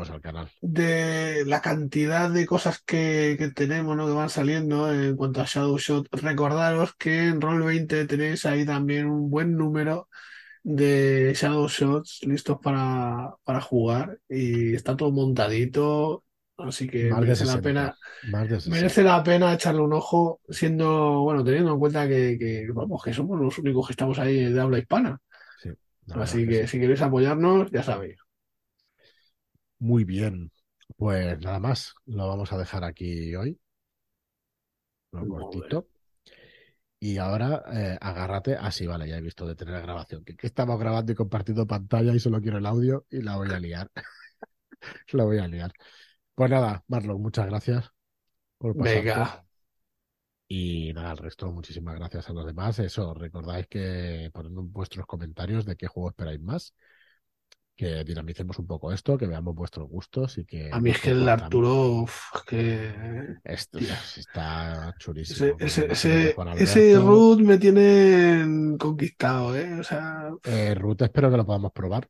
de, 0.61 1.43
la 1.45 1.61
cantidad 1.61 2.29
de 2.29 2.45
cosas 2.45 2.81
que, 2.83 3.35
que, 3.37 3.49
tenemos, 3.49 3.97
¿no? 3.97 4.05
Que 4.07 4.13
van 4.13 4.29
saliendo 4.29 4.93
en 4.93 5.17
cuanto 5.17 5.41
a 5.41 5.45
Shadow 5.45 5.77
Shot, 5.77 6.07
recordaros 6.13 6.95
que 6.95 7.27
en 7.27 7.41
Roll20 7.41 8.07
tenéis 8.07 8.45
ahí 8.45 8.65
también 8.65 9.07
un 9.07 9.29
buen 9.29 9.57
número 9.57 10.07
de 10.63 11.33
Shadow 11.35 11.67
Shots 11.67 12.21
listos 12.23 12.59
para, 12.63 13.35
para 13.43 13.59
jugar 13.59 14.19
y 14.29 14.75
está 14.75 14.95
todo 14.95 15.11
montadito, 15.11 16.23
así 16.57 16.87
que 16.87 17.11
merece 17.11 17.45
la 17.45 17.61
pena 17.61 17.95
merece 18.67 19.03
la 19.03 19.23
pena 19.23 19.53
echarle 19.53 19.81
un 19.81 19.93
ojo, 19.93 20.41
siendo, 20.49 21.21
bueno, 21.21 21.43
teniendo 21.43 21.73
en 21.73 21.79
cuenta 21.79 22.07
que, 22.07 22.67
vamos, 22.73 23.03
que 23.03 23.13
somos 23.13 23.39
los 23.39 23.57
únicos 23.59 23.87
que 23.87 23.93
estamos 23.93 24.19
ahí 24.19 24.51
de 24.51 24.59
habla 24.59 24.79
hispana. 24.79 25.19
así 26.15 26.47
que, 26.47 26.67
si 26.67 26.79
queréis 26.79 27.01
apoyarnos, 27.01 27.71
ya 27.71 27.83
sabéis. 27.83 28.17
Muy 29.79 30.03
bien. 30.03 30.51
Pues 30.95 31.39
nada 31.39 31.59
más, 31.59 31.93
lo 32.05 32.27
vamos 32.27 32.51
a 32.51 32.57
dejar 32.57 32.83
aquí 32.83 33.35
hoy. 33.35 33.59
Lo 35.11 35.27
cortito. 35.27 35.87
Y 36.99 37.17
ahora 37.17 37.63
eh, 37.71 37.97
agárrate. 38.01 38.55
Ah, 38.59 38.71
sí, 38.71 38.87
vale, 38.87 39.07
ya 39.07 39.17
he 39.17 39.21
visto 39.21 39.45
detener 39.45 39.75
la 39.75 39.81
grabación. 39.81 40.23
Que, 40.23 40.35
estamos 40.41 40.79
grabando 40.79 41.11
y 41.11 41.15
compartiendo 41.15 41.67
pantalla 41.67 42.13
y 42.13 42.19
solo 42.19 42.41
quiero 42.41 42.57
el 42.57 42.65
audio 42.65 43.05
y 43.09 43.21
la 43.21 43.35
voy 43.35 43.51
a 43.51 43.59
liar. 43.59 43.91
la 45.11 45.23
voy 45.23 45.37
a 45.37 45.47
liar. 45.47 45.71
Pues 46.37 46.51
nada, 46.51 46.83
Marlon, 46.87 47.19
muchas 47.19 47.47
gracias 47.47 47.91
por 48.59 48.77
Venga. 48.77 49.43
Y 50.47 50.93
nada, 50.93 51.09
al 51.09 51.17
resto, 51.17 51.51
muchísimas 51.51 51.95
gracias 51.95 52.29
a 52.29 52.33
los 52.33 52.45
demás. 52.45 52.77
Eso, 52.77 53.11
recordáis 53.15 53.65
que 53.65 54.29
poned 54.31 54.51
vuestros 54.51 55.07
comentarios 55.07 55.65
de 55.65 55.75
qué 55.75 55.87
juego 55.87 56.09
esperáis 56.09 56.39
más 56.39 56.75
que 57.75 58.03
dinamicemos 58.03 58.59
un 58.59 58.67
poco 58.67 58.93
esto, 58.93 59.17
que 59.17 59.25
veamos 59.25 59.55
vuestros 59.55 59.89
gustos 59.89 60.37
y 60.37 60.45
que... 60.45 60.69
A 60.71 60.79
mí 60.79 60.91
es 60.91 61.01
que 61.01 61.09
el 61.09 61.27
Arturo, 61.27 62.05
que... 62.47 63.37
Esto 63.43 63.79
está 63.79 64.93
chulísimo. 64.99 65.55
Ese, 65.59 65.87
ese, 65.91 66.35
ese, 66.59 66.99
root 66.99 67.39
me 67.39 67.57
tiene 67.57 68.77
conquistado, 68.77 69.57
¿eh? 69.57 69.79
O 69.79 69.83
sea... 69.83 70.29
Eh, 70.43 70.75
root 70.75 71.01
espero 71.01 71.31
que 71.31 71.37
lo 71.37 71.47
podamos 71.47 71.71
probar. 71.71 72.07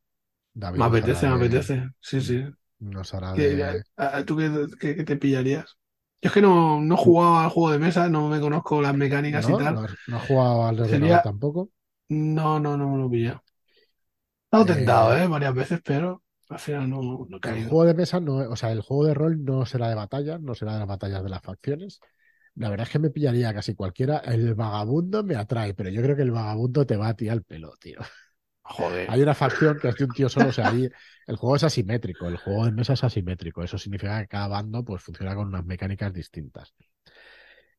David, 0.54 0.80
me 0.80 0.86
apetece, 0.86 1.28
me 1.28 1.36
apetece. 1.36 1.92
Sí, 2.02 2.20
sí. 2.20 2.46
Nos 2.80 3.14
hará 3.14 3.34
de... 3.34 3.84
¿Tú 4.26 4.38
qué, 4.38 4.96
qué, 4.96 5.04
te 5.04 5.18
pillarías? 5.18 5.78
Yo 6.22 6.30
es 6.30 6.32
que 6.32 6.42
no, 6.42 6.82
no 6.82 6.96
he 6.96 6.98
jugado 6.98 7.38
al 7.38 7.50
juego 7.50 7.72
de 7.72 7.80
mesa, 7.80 8.10
no 8.10 8.28
me 8.28 8.40
conozco 8.40 8.82
las 8.82 8.96
mecánicas 8.96 9.48
y 9.50 9.54
tal. 9.54 9.76
No, 10.08 10.18
he 10.18 10.28
jugado 10.28 10.66
al 10.66 10.80
ordenador 10.80 11.22
tampoco. 11.24 11.70
No, 12.10 12.60
no, 12.60 12.78
no 12.78 12.90
me 12.90 12.98
lo 12.98 13.14
he 13.14 14.62
he 14.62 14.66
tentado, 14.66 15.16
¿eh? 15.16 15.28
Varias 15.28 15.54
veces, 15.54 15.82
pero 15.84 16.24
al 16.50 16.60
final 16.60 16.90
no, 16.90 17.28
no 17.30 17.40
El 17.44 17.68
juego 17.68 17.86
de 17.86 17.94
mesa 17.94 18.20
no, 18.20 18.36
o 18.36 18.56
sea, 18.56 18.72
el 18.72 18.82
juego 18.82 19.06
de 19.06 19.14
rol 19.14 19.44
no 19.44 19.66
será 19.66 19.90
de 19.90 19.96
batallas, 19.96 20.42
no 20.42 20.56
será 20.56 20.74
de 20.74 20.80
las 20.80 20.88
batallas 20.88 21.24
de 21.24 21.30
las 21.30 21.42
facciones. 21.42 22.00
La 22.56 22.70
verdad 22.70 22.88
es 22.88 22.92
que 22.92 23.00
me 23.00 23.12
pillaría 23.12 23.54
casi 23.54 23.76
cualquiera. 23.76 24.18
El 24.18 24.56
vagabundo 24.56 25.24
me 25.24 25.36
atrae, 25.36 25.74
pero 25.74 25.90
yo 25.90 26.02
creo 26.02 26.16
que 26.16 26.24
el 26.24 26.32
vagabundo 26.32 26.86
te 26.86 26.98
va 26.98 27.10
a 27.10 27.16
ti 27.16 27.30
al 27.30 27.44
pelo, 27.44 27.74
tío. 27.80 28.00
Hay 29.08 29.22
una 29.22 29.34
facción 29.34 29.80
que 29.80 29.92
de 29.92 30.04
un 30.04 30.12
tío 30.12 30.30
solo, 30.30 30.50
o 30.50 30.52
sea, 30.52 30.72
el 30.72 31.36
juego 31.36 31.56
es 31.56 31.64
asimétrico, 31.64 32.28
el 32.28 32.38
juego 32.38 32.66
de 32.66 32.72
mesa 32.72 32.94
es 32.94 33.04
asimétrico. 33.04 33.64
Eso 33.64 33.78
significa 33.78 34.20
que 34.22 34.28
cada 34.28 34.48
bando 34.48 34.84
pues 34.84 35.02
funciona 35.02 35.36
con 35.36 35.48
unas 35.48 35.66
mecánicas 35.66 36.14
distintas. 36.14 36.74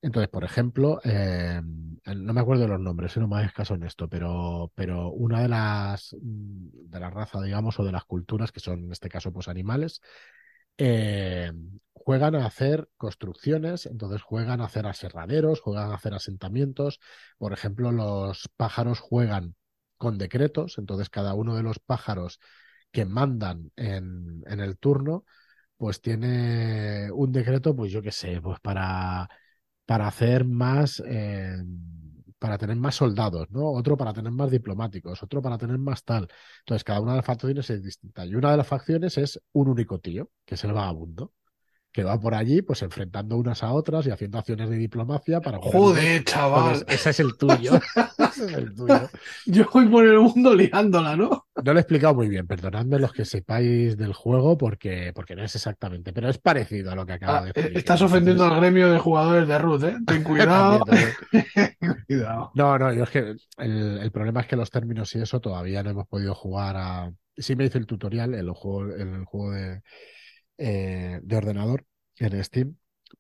Entonces, 0.01 0.29
por 0.29 0.45
ejemplo, 0.45 1.01
eh, 1.03 1.61
no 1.63 2.33
me 2.33 2.41
acuerdo 2.41 2.63
de 2.63 2.69
los 2.69 2.81
nombres, 2.81 3.17
no 3.17 3.27
me 3.27 3.39
hagas 3.39 3.53
caso 3.53 3.75
en 3.75 3.83
esto, 3.83 4.09
pero, 4.09 4.71
pero 4.75 5.11
una 5.11 5.43
de 5.43 5.49
las 5.49 6.15
mm, 6.21 6.89
de 6.89 7.01
la 7.01 7.11
raza, 7.11 7.43
digamos, 7.43 7.79
o 7.81 7.85
de 7.85 7.93
las 7.93 8.05
culturas, 8.05 8.53
que 8.53 8.61
son 8.61 8.85
en 8.85 8.93
este 8.93 9.09
caso 9.09 9.33
pues 9.33 9.49
animales, 9.49 10.01
eh, 10.79 11.53
juegan 11.93 12.37
a 12.37 12.47
hacer 12.47 12.89
construcciones, 12.97 13.87
entonces 13.87 14.23
juegan 14.23 14.61
a 14.61 14.67
hacer 14.67 14.87
aserraderos, 14.87 15.61
juegan 15.61 15.91
a 15.91 15.95
hacer 15.97 16.15
asentamientos. 16.15 17.01
Por 17.37 17.53
ejemplo, 17.53 17.91
los 17.91 18.49
pájaros 18.57 19.01
juegan 19.01 19.57
con 19.99 20.19
decretos, 20.19 20.79
entonces 20.79 21.11
cada 21.11 21.35
uno 21.35 21.57
de 21.57 21.63
los 21.63 21.79
pájaros 21.79 22.41
que 22.93 23.05
mandan 23.05 23.71
en, 23.77 24.43
en 24.47 24.61
el 24.61 24.79
turno, 24.79 25.25
pues 25.77 26.01
tiene 26.01 27.11
un 27.13 27.33
decreto, 27.33 27.77
pues 27.77 27.93
yo 27.93 28.03
qué 28.03 28.13
sé, 28.13 28.41
pues 28.43 28.61
para 28.61 29.29
para 29.87 30.07
hacer 30.09 30.45
más, 30.47 31.03
eh, 31.07 31.57
para 32.39 32.59
tener 32.59 32.77
más 32.77 32.95
soldados, 32.95 33.51
¿no? 33.51 33.71
Otro 33.73 33.97
para 33.97 34.13
tener 34.13 34.33
más 34.33 34.51
diplomáticos, 34.51 35.23
otro 35.23 35.43
para 35.43 35.59
tener 35.59 35.79
más 35.79 36.05
tal. 36.05 36.29
Entonces, 36.61 36.85
cada 36.85 37.01
una 37.01 37.13
de 37.13 37.17
las 37.19 37.27
facciones 37.27 37.69
es 37.71 37.83
distinta. 37.83 38.25
Y 38.27 38.35
una 38.35 38.51
de 38.53 38.59
las 38.59 38.67
facciones 38.67 39.19
es 39.19 39.41
un 39.53 39.69
único 39.69 39.99
tío, 39.99 40.31
que 40.45 40.55
es 40.55 40.65
el 40.65 40.73
vagabundo 40.73 41.33
que 41.93 42.05
va 42.05 42.21
por 42.21 42.35
allí, 42.35 42.63
pues 42.63 42.83
enfrentando 42.83 43.37
unas 43.37 43.63
a 43.63 43.73
otras 43.73 44.07
y 44.07 44.11
haciendo 44.11 44.39
acciones 44.39 44.69
de 44.69 44.77
diplomacia 44.77 45.41
para. 45.41 45.59
Joder, 45.59 46.25
chaval. 46.25 46.85
ese 46.89 47.11
es 47.11 47.21
el 47.21 47.37
tuyo. 47.37 47.73
ese 48.19 48.45
es 48.47 48.53
el 48.53 48.75
tuyo. 48.75 49.09
Yo 49.47 49.69
voy 49.73 49.89
por 49.89 50.07
el 50.07 50.19
mundo 50.19 50.55
liándola, 50.55 51.17
¿no? 51.17 51.47
No 51.63 51.73
lo 51.73 51.79
he 51.79 51.81
explicado 51.81 52.15
muy 52.15 52.29
bien, 52.29 52.47
perdonadme 52.47 52.99
los 52.99 53.13
que 53.13 53.25
sepáis 53.25 53.97
del 53.97 54.13
juego 54.13 54.57
porque, 54.57 55.13
porque 55.15 55.35
no 55.35 55.43
es 55.43 55.55
exactamente, 55.55 56.13
pero 56.13 56.29
es 56.29 56.39
parecido 56.39 56.93
a 56.93 56.95
lo 56.95 57.05
que 57.05 57.15
acaba 57.15 57.39
ah, 57.39 57.45
de 57.47 57.53
decir. 57.53 57.77
Estás 57.77 58.03
ofendiendo 58.03 58.45
al 58.45 58.61
gremio 58.61 58.91
de 58.91 58.99
jugadores 58.99 59.49
de 59.49 59.59
Ruth, 59.59 59.85
¿eh? 59.85 59.97
Ten 60.07 60.23
cuidado. 60.25 60.85
cuidado. 62.07 62.53
No, 62.55 62.79
no, 62.79 62.93
yo 62.93 63.05
es 63.05 63.11
que 63.11 63.19
el, 63.19 63.99
el, 63.99 64.11
problema 64.13 64.43
es 64.43 64.47
que 64.47 64.57
los 64.57 64.71
términos 64.71 65.15
y 65.17 65.21
eso 65.21 65.41
todavía 65.41 65.83
no 65.83 65.91
hemos 65.91 66.07
podido 66.07 66.35
jugar 66.35 66.77
a. 66.77 67.13
Sí 67.37 67.57
me 67.57 67.65
hice 67.65 67.79
el 67.79 67.87
tutorial, 67.87 68.35
el 68.35 68.51
juego, 68.51 68.93
el 68.95 69.25
juego 69.25 69.53
de 69.53 69.83
eh, 70.59 71.21
de 71.23 71.37
ordenador 71.37 71.87
en 72.17 72.45
Steam, 72.45 72.77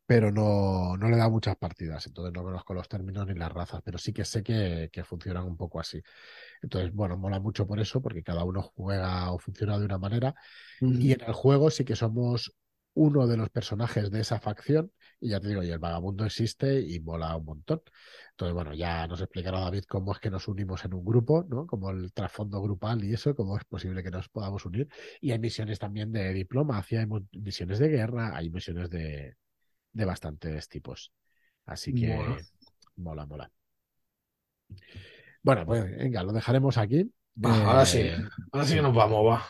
pero 0.07 0.31
no, 0.31 0.97
no 0.97 1.09
le 1.09 1.17
da 1.17 1.29
muchas 1.29 1.57
partidas, 1.57 2.07
entonces 2.07 2.33
no 2.35 2.43
conozco 2.43 2.75
los 2.75 2.89
términos 2.89 3.27
ni 3.27 3.35
las 3.35 3.53
razas, 3.53 3.81
pero 3.85 3.99
sí 3.99 4.13
que 4.13 4.25
sé 4.25 4.43
que, 4.43 4.91
funcionan 5.05 5.45
un 5.45 5.57
poco 5.57 5.81
así. 5.81 6.03
Entonces, 6.63 6.93
bueno, 6.93 7.17
mola 7.17 7.41
mucho 7.41 7.67
por 7.67 7.81
eso, 7.81 8.03
porque 8.03 8.23
cada 8.23 8.45
uno 8.45 8.63
juega 8.63 9.31
o 9.33 9.39
funciona 9.39 9.79
de 9.79 9.85
una 9.85 9.99
manera, 9.99 10.35
y 10.81 11.13
en 11.13 11.23
el 11.23 11.33
juego 11.33 11.71
sí 11.71 11.85
que 11.85 11.97
somos 11.97 12.55
uno 12.95 13.27
de 13.27 13.37
los 13.37 13.51
personajes 13.51 14.11
de 14.11 14.21
esa 14.21 14.41
facción, 14.41 14.93
y 15.21 15.31
ya 15.31 15.41
te 15.41 15.49
digo, 15.49 15.63
y 15.63 15.71
el 15.71 15.79
vagabundo 15.79 16.25
existe 16.25 16.81
y 16.81 17.01
mola 17.01 17.37
un 17.37 17.45
montón. 17.45 17.83
Entonces, 18.31 18.55
bueno, 18.55 18.75
ya 18.75 19.07
nos 19.07 19.21
explicará 19.21 19.61
David 19.61 19.85
cómo 19.89 20.13
es 20.13 20.21
que 20.21 20.31
nos 20.31 20.47
unimos 20.49 20.85
en 20.85 20.95
un 20.95 21.05
grupo, 21.05 21.45
¿no? 21.49 21.67
Como 21.67 21.91
el 21.91 22.13
trasfondo 22.13 22.63
grupal 22.63 23.03
y 23.05 23.13
eso, 23.13 23.35
cómo 23.35 23.57
es 23.57 23.65
posible 23.65 24.03
que 24.03 24.11
nos 24.11 24.29
podamos 24.29 24.65
unir. 24.65 24.89
Y 25.21 25.33
hay 25.33 25.39
misiones 25.39 25.79
también 25.79 26.13
de 26.13 26.33
diplomacia, 26.33 27.01
hay 27.01 27.07
misiones 27.33 27.79
de 27.79 27.89
guerra, 27.89 28.37
hay 28.37 28.51
misiones 28.51 28.91
de, 28.91 29.37
de 29.93 30.05
bastantes 30.05 30.69
tipos. 30.69 31.13
Así 31.67 31.93
que 31.93 32.17
mola, 32.97 33.27
mola. 33.27 33.51
Bueno, 35.43 35.67
pues 35.67 35.85
venga, 35.85 36.23
lo 36.23 36.33
dejaremos 36.33 36.79
aquí. 36.79 37.11
ahora 37.43 37.85
sí, 37.85 38.01
eh, 38.01 38.17
ahora 38.53 38.67
sí 38.67 38.75
que 38.75 38.83
nos 38.83 38.95
vamos, 38.95 39.27
va 39.27 39.49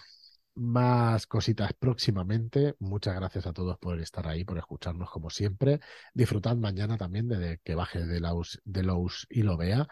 más 0.59 1.27
cositas 1.27 1.73
próximamente. 1.73 2.75
Muchas 2.81 3.15
gracias 3.15 3.47
a 3.47 3.53
todos 3.53 3.79
por 3.79 4.01
estar 4.01 4.27
ahí, 4.27 4.45
por 4.45 4.59
escucharnos 4.59 5.11
como 5.11 5.31
siempre. 5.31 5.81
Disfrutad 6.15 6.57
mañana 6.57 6.97
también 6.97 7.29
de 7.29 7.61
que 7.63 7.75
baje 7.75 8.05
de 8.05 8.21
los, 8.21 8.61
y 9.31 9.43
lo 9.43 9.57
vea. 9.57 9.87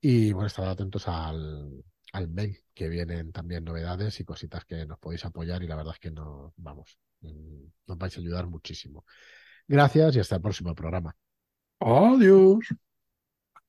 Y 0.00 0.32
bueno, 0.32 0.46
estad 0.46 0.70
atentos 0.70 1.08
al, 1.08 1.84
al 2.12 2.28
mail, 2.28 2.58
que 2.74 2.88
vienen 2.88 3.32
también 3.32 3.64
novedades 3.64 4.18
y 4.20 4.24
cositas 4.24 4.64
que 4.64 4.86
nos 4.86 4.98
podéis 4.98 5.24
apoyar. 5.24 5.62
Y 5.62 5.66
la 5.68 5.76
verdad 5.76 5.94
es 5.94 6.00
que 6.00 6.10
no, 6.10 6.54
vamos, 6.56 6.98
mm, 7.20 7.64
nos 7.86 7.98
vais 7.98 8.16
a 8.16 8.20
ayudar 8.20 8.46
muchísimo. 8.46 9.04
Gracias 9.66 10.16
y 10.16 10.20
hasta 10.20 10.36
el 10.36 10.42
próximo 10.42 10.74
programa. 10.74 11.14
Adiós. 11.80 12.74